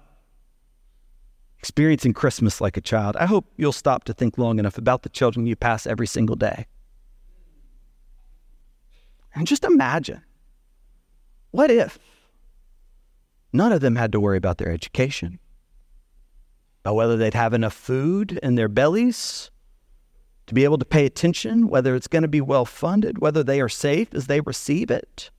experiencing 1.61 2.13
Christmas 2.13 2.59
like 2.59 2.75
a 2.75 2.81
child, 2.81 3.15
I 3.17 3.27
hope 3.27 3.45
you'll 3.55 3.71
stop 3.71 4.03
to 4.05 4.13
think 4.13 4.39
long 4.39 4.57
enough 4.57 4.79
about 4.79 5.03
the 5.03 5.09
children 5.09 5.45
you 5.45 5.55
pass 5.55 5.85
every 5.85 6.07
single 6.07 6.35
day. 6.35 6.65
And 9.35 9.45
just 9.45 9.63
imagine 9.63 10.23
what 11.51 11.71
if 11.71 11.99
none 13.53 13.71
of 13.71 13.81
them 13.81 13.95
had 13.95 14.11
to 14.11 14.19
worry 14.19 14.37
about 14.37 14.57
their 14.57 14.71
education? 14.71 15.39
about 16.81 16.95
whether 16.95 17.15
they'd 17.15 17.33
have 17.33 17.53
enough 17.53 17.73
food 17.73 18.39
in 18.41 18.55
their 18.55 18.67
bellies 18.67 19.51
to 20.47 20.53
be 20.53 20.63
able 20.63 20.79
to 20.79 20.85
pay 20.85 21.05
attention, 21.05 21.67
whether 21.67 21.95
it's 21.95 22.07
going 22.07 22.23
to 22.23 22.27
be 22.27 22.41
well 22.41 22.65
funded, 22.65 23.19
whether 23.19 23.43
they 23.43 23.61
are 23.61 23.69
safe 23.69 24.13
as 24.13 24.27
they 24.27 24.41
receive 24.41 24.89
it. 24.89 25.29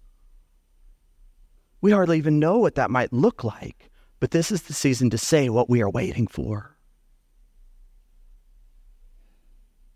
We 1.81 1.91
hardly 1.91 2.19
even 2.19 2.39
know 2.39 2.59
what 2.59 2.77
that 2.77 2.91
might 2.91 3.13
look 3.13 3.43
like, 3.43 3.91
but 4.21 4.31
this 4.31 4.53
is 4.53 4.63
the 4.63 4.73
season 4.73 5.11
to 5.11 5.19
say 5.19 5.49
what 5.49 5.69
we 5.69 5.83
are 5.83 5.91
waiting 5.91 6.29
for. 6.29 6.77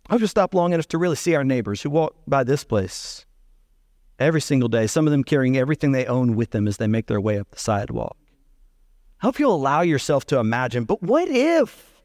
I've 0.09 0.21
just 0.21 0.33
stopped 0.33 0.55
long 0.55 0.73
enough 0.73 0.89
to 0.89 0.99
really 0.99 1.17
see 1.17 1.35
our 1.35 1.45
neighbors 1.45 1.83
who 1.83 1.91
walk 1.91 2.17
by 2.27 2.43
this 2.43 2.65
place 2.65 3.26
every 4.19 4.41
single 4.41 4.69
day, 4.69 4.87
some 4.87 5.07
of 5.07 5.11
them 5.11 5.25
carrying 5.25 5.57
everything 5.57 5.93
they 5.93 6.07
own 6.07 6.37
with 6.37 6.51
them 6.51 6.67
as 6.67 6.77
they 6.77 6.87
make 6.87 7.07
their 7.07 7.21
way 7.21 7.39
up 7.39 7.51
the 7.51 7.59
sidewalk. 7.59 8.17
I 9.21 9.27
hope 9.27 9.39
you'll 9.39 9.55
allow 9.55 9.81
yourself 9.81 10.27
to 10.27 10.39
imagine, 10.39 10.85
but 10.85 11.03
what 11.03 11.29
if 11.29 12.03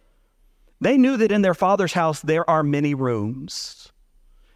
they 0.80 0.98
knew 0.98 1.18
that 1.18 1.32
in 1.32 1.42
their 1.42 1.54
father's 1.54 1.94
house 1.94 2.22
there 2.22 2.50
are 2.50 2.64
many 2.64 2.94
rooms? 2.94 3.92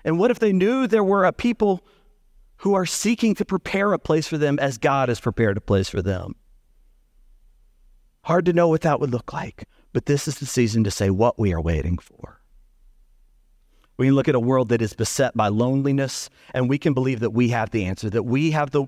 And 0.03 0.19
what 0.19 0.31
if 0.31 0.39
they 0.39 0.53
knew 0.53 0.87
there 0.87 1.03
were 1.03 1.25
a 1.25 1.33
people 1.33 1.85
who 2.57 2.73
are 2.73 2.85
seeking 2.85 3.35
to 3.35 3.45
prepare 3.45 3.91
a 3.93 3.99
place 3.99 4.27
for 4.27 4.37
them 4.37 4.57
as 4.59 4.77
God 4.77 5.09
has 5.09 5.19
prepared 5.19 5.57
a 5.57 5.61
place 5.61 5.89
for 5.89 6.01
them? 6.01 6.35
Hard 8.23 8.45
to 8.45 8.53
know 8.53 8.67
what 8.67 8.81
that 8.81 8.99
would 8.99 9.11
look 9.11 9.33
like, 9.33 9.65
but 9.93 10.05
this 10.05 10.27
is 10.27 10.39
the 10.39 10.45
season 10.45 10.83
to 10.83 10.91
say 10.91 11.09
what 11.09 11.37
we 11.37 11.53
are 11.53 11.61
waiting 11.61 11.97
for. 11.97 12.41
We 13.97 14.07
can 14.07 14.15
look 14.15 14.27
at 14.27 14.35
a 14.35 14.39
world 14.39 14.69
that 14.69 14.81
is 14.81 14.93
beset 14.93 15.35
by 15.35 15.47
loneliness, 15.47 16.29
and 16.53 16.69
we 16.69 16.77
can 16.77 16.93
believe 16.93 17.21
that 17.21 17.29
we 17.31 17.49
have 17.49 17.71
the 17.71 17.85
answer, 17.85 18.09
that 18.09 18.23
we 18.23 18.51
have 18.51 18.71
the 18.71 18.87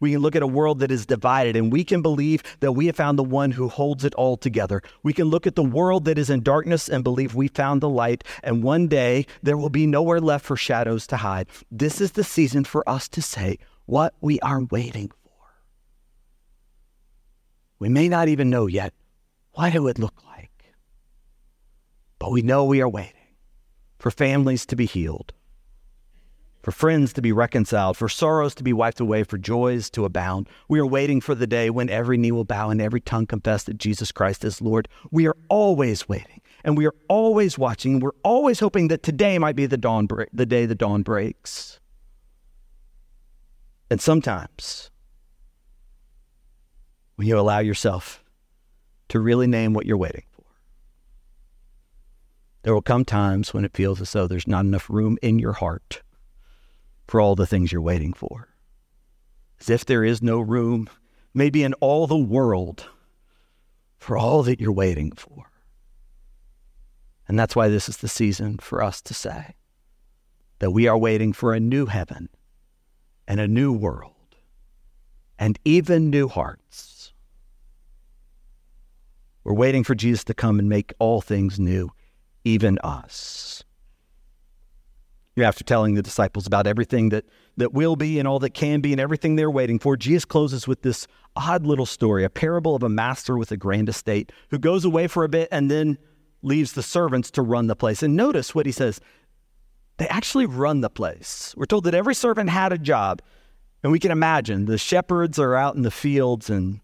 we 0.00 0.12
can 0.12 0.20
look 0.20 0.34
at 0.34 0.42
a 0.42 0.46
world 0.46 0.78
that 0.78 0.90
is 0.90 1.04
divided 1.04 1.56
and 1.56 1.70
we 1.70 1.84
can 1.84 2.00
believe 2.00 2.42
that 2.60 2.72
we 2.72 2.86
have 2.86 2.96
found 2.96 3.18
the 3.18 3.22
one 3.22 3.50
who 3.50 3.68
holds 3.68 4.02
it 4.02 4.14
all 4.14 4.38
together. 4.38 4.80
We 5.02 5.12
can 5.12 5.26
look 5.26 5.46
at 5.46 5.56
the 5.56 5.62
world 5.62 6.06
that 6.06 6.16
is 6.16 6.30
in 6.30 6.42
darkness 6.42 6.88
and 6.88 7.04
believe 7.04 7.34
we 7.34 7.48
found 7.48 7.82
the 7.82 7.88
light, 7.88 8.24
and 8.42 8.62
one 8.62 8.88
day 8.88 9.26
there 9.42 9.58
will 9.58 9.68
be 9.68 9.86
nowhere 9.86 10.20
left 10.20 10.46
for 10.46 10.56
shadows 10.56 11.06
to 11.08 11.18
hide. 11.18 11.48
This 11.70 12.00
is 12.00 12.12
the 12.12 12.24
season 12.24 12.64
for 12.64 12.88
us 12.88 13.08
to 13.10 13.20
say 13.20 13.58
what 13.84 14.14
we 14.22 14.40
are 14.40 14.62
waiting 14.62 15.10
for. 15.22 15.32
We 17.78 17.90
may 17.90 18.08
not 18.08 18.28
even 18.28 18.48
know 18.48 18.66
yet 18.66 18.94
what 19.52 19.74
it 19.74 19.82
would 19.82 19.98
look 19.98 20.24
like, 20.24 20.74
but 22.18 22.32
we 22.32 22.40
know 22.40 22.64
we 22.64 22.80
are 22.80 22.88
waiting 22.88 23.19
for 24.00 24.10
families 24.10 24.66
to 24.66 24.74
be 24.74 24.86
healed 24.86 25.32
for 26.62 26.72
friends 26.72 27.12
to 27.14 27.22
be 27.22 27.32
reconciled, 27.32 27.96
for 27.96 28.08
sorrows 28.08 28.54
to 28.54 28.62
be 28.62 28.72
wiped 28.72 29.00
away, 29.00 29.22
for 29.22 29.38
joys 29.38 29.88
to 29.90 30.04
abound. 30.04 30.48
We 30.68 30.78
are 30.78 30.86
waiting 30.86 31.20
for 31.20 31.34
the 31.34 31.46
day 31.46 31.70
when 31.70 31.88
every 31.88 32.18
knee 32.18 32.32
will 32.32 32.44
bow 32.44 32.70
and 32.70 32.80
every 32.80 33.00
tongue 33.00 33.26
confess 33.26 33.64
that 33.64 33.78
Jesus 33.78 34.12
Christ 34.12 34.44
is 34.44 34.60
Lord. 34.60 34.88
We 35.10 35.26
are 35.26 35.36
always 35.48 36.08
waiting 36.08 36.40
and 36.62 36.76
we 36.76 36.86
are 36.86 36.94
always 37.08 37.56
watching. 37.56 37.94
And 37.94 38.02
we're 38.02 38.10
always 38.22 38.60
hoping 38.60 38.88
that 38.88 39.02
today 39.02 39.38
might 39.38 39.56
be 39.56 39.66
the 39.66 39.78
dawn 39.78 40.06
break, 40.06 40.28
the 40.32 40.46
day 40.46 40.66
the 40.66 40.74
dawn 40.74 41.02
breaks. 41.02 41.80
And 43.90 44.00
sometimes 44.00 44.90
when 47.16 47.26
you 47.26 47.38
allow 47.38 47.58
yourself 47.58 48.22
to 49.08 49.18
really 49.18 49.46
name 49.46 49.72
what 49.72 49.86
you're 49.86 49.96
waiting 49.96 50.22
there 52.62 52.74
will 52.74 52.82
come 52.82 53.04
times 53.04 53.54
when 53.54 53.64
it 53.64 53.76
feels 53.76 54.00
as 54.00 54.12
though 54.12 54.26
there's 54.26 54.46
not 54.46 54.64
enough 54.64 54.90
room 54.90 55.18
in 55.22 55.38
your 55.38 55.54
heart 55.54 56.02
for 57.06 57.20
all 57.20 57.34
the 57.34 57.46
things 57.46 57.72
you're 57.72 57.80
waiting 57.80 58.12
for. 58.12 58.48
As 59.60 59.70
if 59.70 59.84
there 59.84 60.04
is 60.04 60.22
no 60.22 60.40
room, 60.40 60.88
maybe 61.34 61.62
in 61.62 61.74
all 61.74 62.06
the 62.06 62.16
world, 62.16 62.86
for 63.98 64.16
all 64.16 64.42
that 64.42 64.60
you're 64.60 64.72
waiting 64.72 65.12
for. 65.12 65.50
And 67.28 67.38
that's 67.38 67.54
why 67.54 67.68
this 67.68 67.88
is 67.88 67.98
the 67.98 68.08
season 68.08 68.58
for 68.58 68.82
us 68.82 69.00
to 69.02 69.14
say 69.14 69.54
that 70.58 70.72
we 70.72 70.86
are 70.86 70.98
waiting 70.98 71.32
for 71.32 71.54
a 71.54 71.60
new 71.60 71.86
heaven 71.86 72.28
and 73.26 73.40
a 73.40 73.48
new 73.48 73.72
world 73.72 74.14
and 75.38 75.58
even 75.64 76.10
new 76.10 76.28
hearts. 76.28 77.12
We're 79.42 79.54
waiting 79.54 79.84
for 79.84 79.94
Jesus 79.94 80.24
to 80.24 80.34
come 80.34 80.58
and 80.58 80.68
make 80.68 80.92
all 80.98 81.20
things 81.20 81.58
new, 81.58 81.90
even 82.44 82.78
us. 82.78 83.64
After 85.38 85.64
telling 85.64 85.94
the 85.94 86.02
disciples 86.02 86.46
about 86.46 86.66
everything 86.66 87.08
that, 87.10 87.24
that 87.56 87.72
will 87.72 87.96
be 87.96 88.18
and 88.18 88.28
all 88.28 88.38
that 88.40 88.50
can 88.50 88.80
be 88.80 88.92
and 88.92 89.00
everything 89.00 89.36
they're 89.36 89.50
waiting 89.50 89.78
for, 89.78 89.96
Jesus 89.96 90.26
closes 90.26 90.68
with 90.68 90.82
this 90.82 91.06
odd 91.34 91.66
little 91.66 91.86
story, 91.86 92.24
a 92.24 92.30
parable 92.30 92.74
of 92.74 92.82
a 92.82 92.90
master 92.90 93.38
with 93.38 93.50
a 93.50 93.56
grand 93.56 93.88
estate 93.88 94.32
who 94.50 94.58
goes 94.58 94.84
away 94.84 95.06
for 95.06 95.24
a 95.24 95.28
bit 95.28 95.48
and 95.50 95.70
then 95.70 95.96
leaves 96.42 96.72
the 96.72 96.82
servants 96.82 97.30
to 97.30 97.42
run 97.42 97.68
the 97.68 97.76
place. 97.76 98.02
And 98.02 98.16
notice 98.16 98.54
what 98.54 98.66
he 98.66 98.72
says 98.72 99.00
they 99.96 100.08
actually 100.08 100.46
run 100.46 100.80
the 100.80 100.88
place. 100.88 101.54
We're 101.58 101.66
told 101.66 101.84
that 101.84 101.94
every 101.94 102.14
servant 102.14 102.48
had 102.48 102.72
a 102.72 102.78
job. 102.78 103.20
And 103.82 103.92
we 103.92 103.98
can 103.98 104.10
imagine 104.10 104.64
the 104.64 104.78
shepherds 104.78 105.38
are 105.38 105.54
out 105.54 105.74
in 105.74 105.82
the 105.82 105.90
fields 105.90 106.48
and 106.48 106.80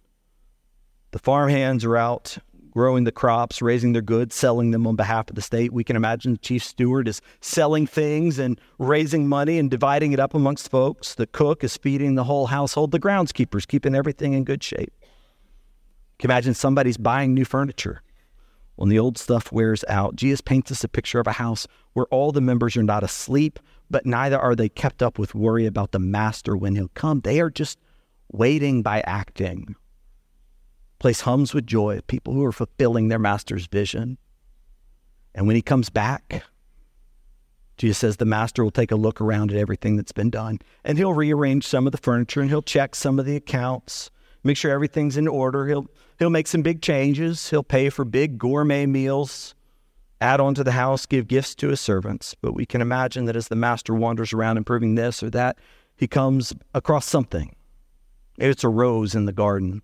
the 1.13 1.19
farmhands 1.19 1.85
are 1.85 1.97
out 1.97 2.37
growing 2.77 3.05
the 3.05 3.11
crops, 3.11 3.63
raising 3.63 3.95
their 3.95 4.03
goods, 4.03 4.35
selling 4.35 4.71
them 4.71 4.87
on 4.87 4.95
behalf 4.95 5.31
of 5.31 5.35
the 5.35 5.41
state. 5.41 5.73
We 5.73 5.83
can 5.83 5.97
imagine 5.97 6.33
the 6.33 6.39
chief 6.39 6.63
steward 6.63 7.09
is 7.09 7.23
selling 7.41 7.87
things 7.87 8.39
and 8.39 8.61
raising 8.79 9.27
money 9.27 9.59
and 9.59 9.71
dividing 9.71 10.13
it 10.13 10.21
up 10.21 10.35
amongst 10.35 10.71
folks. 10.71 11.15
The 11.15 11.27
cook 11.27 11.65
is 11.65 11.79
feeding 11.79 12.17
the 12.17 12.25
whole 12.25 12.49
household. 12.49 12.91
The 12.91 13.01
groundskeeper's 13.01 13.65
keeping 13.65 13.95
everything 13.95 14.35
in 14.35 14.45
good 14.45 14.63
shape. 14.63 14.93
You 15.01 16.19
can 16.19 16.31
imagine 16.31 16.53
somebody's 16.53 16.99
buying 16.99 17.33
new 17.33 17.47
furniture 17.47 18.03
when 18.75 18.91
the 18.91 18.99
old 18.99 19.17
stuff 19.17 19.51
wears 19.51 19.83
out. 19.89 20.15
Jesus 20.15 20.43
paints 20.43 20.71
us 20.71 20.85
a 20.85 20.89
picture 20.89 21.19
of 21.19 21.27
a 21.27 21.33
house 21.33 21.67
where 21.95 22.07
all 22.11 22.31
the 22.31 22.43
members 22.43 22.77
are 22.77 22.83
not 22.83 23.03
asleep, 23.03 23.59
but 23.89 24.05
neither 24.05 24.39
are 24.39 24.55
they 24.55 24.69
kept 24.69 25.03
up 25.03 25.19
with 25.19 25.35
worry 25.35 25.65
about 25.65 25.93
the 25.93 25.99
master 25.99 26.55
when 26.55 26.77
he'll 26.77 26.89
come. 26.89 27.21
They 27.21 27.41
are 27.41 27.49
just 27.49 27.79
waiting 28.31 28.83
by 28.83 29.01
acting. 29.07 29.77
Place 30.99 31.23
hums 31.23 31.53
with 31.53 31.67
joy, 31.67 32.01
people 32.07 32.33
who 32.33 32.45
are 32.45 32.53
fulfilling 32.53 33.09
their 33.09 33.19
master's 33.19 33.67
vision. 33.67 34.19
And 35.35 35.47
when 35.47 35.57
he 35.57 35.63
comes 35.63 35.91
back, 35.91 36.43
Jesus 37.77 37.99
says 37.99 38.17
the 38.17 38.25
master 38.25 38.65
will 38.65 38.71
take 38.71 38.91
a 38.91 38.97
look 38.97 39.21
around 39.21 39.53
at 39.53 39.59
everything 39.59 39.97
that's 39.97 40.13
been 40.13 40.31
done 40.31 40.61
and 40.83 40.97
he'll 40.97 41.13
rearrange 41.13 41.67
some 41.67 41.87
of 41.87 41.93
the 41.93 41.99
furniture 41.99 42.41
and 42.41 42.49
he'll 42.49 42.63
check 42.63 42.95
some 42.95 43.19
of 43.19 43.27
the 43.27 43.37
accounts, 43.37 44.11
make 44.45 44.57
sure 44.57 44.71
everything's 44.71 45.19
in 45.19 45.29
order. 45.29 45.67
He'll 45.67 45.87
he'll 46.19 46.31
make 46.31 46.47
some 46.47 46.63
big 46.63 46.81
changes. 46.81 47.51
He'll 47.51 47.63
pay 47.63 47.91
for 47.91 48.07
big 48.07 48.39
gourmet 48.39 48.87
meals 48.87 49.55
add 50.21 50.41
on 50.41 50.55
to 50.55 50.65
the 50.65 50.73
house, 50.73 51.07
give 51.07 51.29
gifts 51.29 51.55
to 51.57 51.69
his 51.69 51.81
servants. 51.81 52.35
But 52.41 52.55
we 52.55 52.67
can 52.67 52.81
imagine 52.81 53.27
that 53.27 53.37
as 53.37 53.49
the 53.49 53.57
master 53.57 53.95
wanders 53.95 54.33
around 54.33 54.57
improving 54.57 54.95
this 54.95 55.23
or 55.23 55.31
that, 55.31 55.59
he 55.97 56.07
comes 56.07 56.53
across 56.75 57.07
something. 57.07 57.55
It's 58.39 58.65
a 58.65 58.69
rose 58.69 59.15
in 59.15 59.25
the 59.25 59.33
garden 59.33 59.83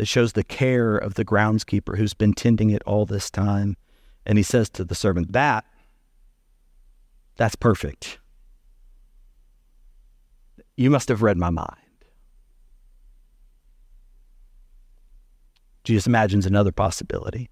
that 0.00 0.06
shows 0.06 0.32
the 0.32 0.42
care 0.42 0.96
of 0.96 1.12
the 1.12 1.26
groundskeeper 1.26 1.98
who's 1.98 2.14
been 2.14 2.32
tending 2.32 2.70
it 2.70 2.82
all 2.86 3.04
this 3.04 3.30
time. 3.30 3.76
And 4.24 4.38
he 4.38 4.42
says 4.42 4.70
to 4.70 4.82
the 4.82 4.94
servant, 4.94 5.32
That, 5.32 5.66
that's 7.36 7.54
perfect. 7.54 8.18
You 10.74 10.88
must 10.88 11.10
have 11.10 11.20
read 11.20 11.36
my 11.36 11.50
mind. 11.50 11.76
Jesus 15.84 16.06
imagines 16.06 16.46
another 16.46 16.72
possibility 16.72 17.50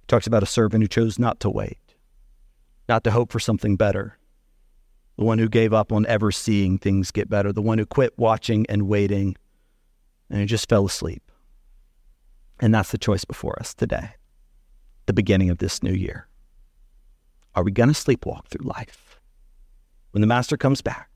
He 0.00 0.06
talks 0.08 0.26
about 0.26 0.42
a 0.42 0.46
servant 0.46 0.82
who 0.82 0.88
chose 0.88 1.20
not 1.20 1.38
to 1.38 1.50
wait, 1.50 1.94
not 2.88 3.04
to 3.04 3.12
hope 3.12 3.30
for 3.30 3.38
something 3.38 3.76
better, 3.76 4.18
the 5.16 5.24
one 5.24 5.38
who 5.38 5.48
gave 5.48 5.72
up 5.72 5.92
on 5.92 6.04
ever 6.06 6.32
seeing 6.32 6.78
things 6.78 7.12
get 7.12 7.30
better, 7.30 7.52
the 7.52 7.62
one 7.62 7.78
who 7.78 7.86
quit 7.86 8.18
watching 8.18 8.66
and 8.68 8.88
waiting 8.88 9.36
and 10.28 10.40
who 10.40 10.46
just 10.46 10.68
fell 10.68 10.86
asleep. 10.86 11.23
And 12.64 12.74
that's 12.74 12.92
the 12.92 12.96
choice 12.96 13.26
before 13.26 13.58
us 13.60 13.74
today, 13.74 14.12
the 15.04 15.12
beginning 15.12 15.50
of 15.50 15.58
this 15.58 15.82
new 15.82 15.92
year. 15.92 16.28
Are 17.54 17.62
we 17.62 17.70
going 17.70 17.92
to 17.92 17.94
sleepwalk 17.94 18.46
through 18.46 18.66
life? 18.66 19.20
When 20.12 20.22
the 20.22 20.26
master 20.26 20.56
comes 20.56 20.80
back, 20.80 21.10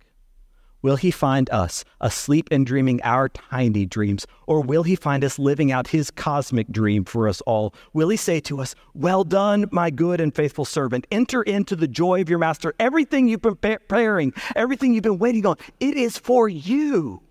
Will 0.82 0.96
he 0.96 1.10
find 1.10 1.48
us 1.48 1.86
asleep 2.02 2.48
and 2.50 2.66
dreaming 2.66 3.00
our 3.02 3.30
tiny 3.30 3.86
dreams? 3.86 4.26
Or 4.46 4.60
will 4.60 4.82
he 4.82 4.94
find 4.94 5.24
us 5.24 5.38
living 5.38 5.72
out 5.72 5.88
his 5.88 6.10
cosmic 6.10 6.68
dream 6.68 7.06
for 7.06 7.26
us 7.26 7.40
all? 7.40 7.74
Will 7.94 8.10
he 8.10 8.18
say 8.18 8.40
to 8.40 8.60
us, 8.60 8.74
Well 8.92 9.24
done, 9.24 9.70
my 9.72 9.88
good 9.88 10.20
and 10.20 10.34
faithful 10.34 10.66
servant. 10.66 11.06
Enter 11.10 11.42
into 11.42 11.76
the 11.76 11.88
joy 11.88 12.20
of 12.20 12.28
your 12.28 12.38
master. 12.38 12.74
Everything 12.78 13.26
you've 13.26 13.40
been 13.40 13.56
preparing, 13.56 14.34
everything 14.54 14.92
you've 14.92 15.02
been 15.02 15.18
waiting 15.18 15.46
on, 15.46 15.56
it 15.80 15.96
is 15.96 16.18
for 16.18 16.46
you. 16.46 17.22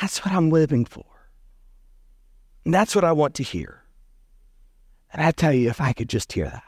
That's 0.00 0.24
what 0.24 0.32
I'm 0.32 0.48
living 0.48 0.86
for. 0.86 1.09
And 2.64 2.74
that's 2.74 2.94
what 2.94 3.04
I 3.04 3.12
want 3.12 3.34
to 3.36 3.42
hear. 3.42 3.84
And 5.12 5.22
I 5.22 5.30
tell 5.32 5.52
you, 5.52 5.68
if 5.68 5.80
I 5.80 5.92
could 5.92 6.08
just 6.08 6.32
hear 6.32 6.48
that, 6.48 6.62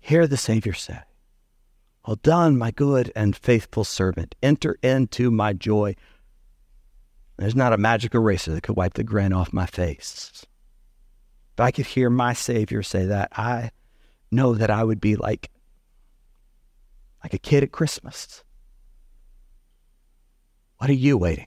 hear 0.00 0.26
the 0.26 0.36
Savior 0.36 0.72
say, 0.74 1.00
well 2.06 2.16
done, 2.16 2.58
my 2.58 2.70
good 2.70 3.10
and 3.16 3.34
faithful 3.34 3.84
servant. 3.84 4.34
Enter 4.42 4.76
into 4.82 5.30
my 5.30 5.54
joy. 5.54 5.96
There's 7.38 7.56
not 7.56 7.72
a 7.72 7.78
magic 7.78 8.14
eraser 8.14 8.52
that 8.52 8.62
could 8.62 8.76
wipe 8.76 8.94
the 8.94 9.04
grin 9.04 9.32
off 9.32 9.52
my 9.52 9.66
face. 9.66 10.44
If 11.54 11.60
I 11.60 11.70
could 11.70 11.86
hear 11.86 12.10
my 12.10 12.34
Savior 12.34 12.82
say 12.82 13.06
that, 13.06 13.30
I 13.32 13.70
know 14.30 14.54
that 14.54 14.70
I 14.70 14.84
would 14.84 15.00
be 15.00 15.16
like, 15.16 15.50
like 17.22 17.32
a 17.32 17.38
kid 17.38 17.62
at 17.62 17.72
Christmas. 17.72 18.44
What 20.76 20.90
are 20.90 20.94
you 20.94 21.16
waiting 21.16 21.46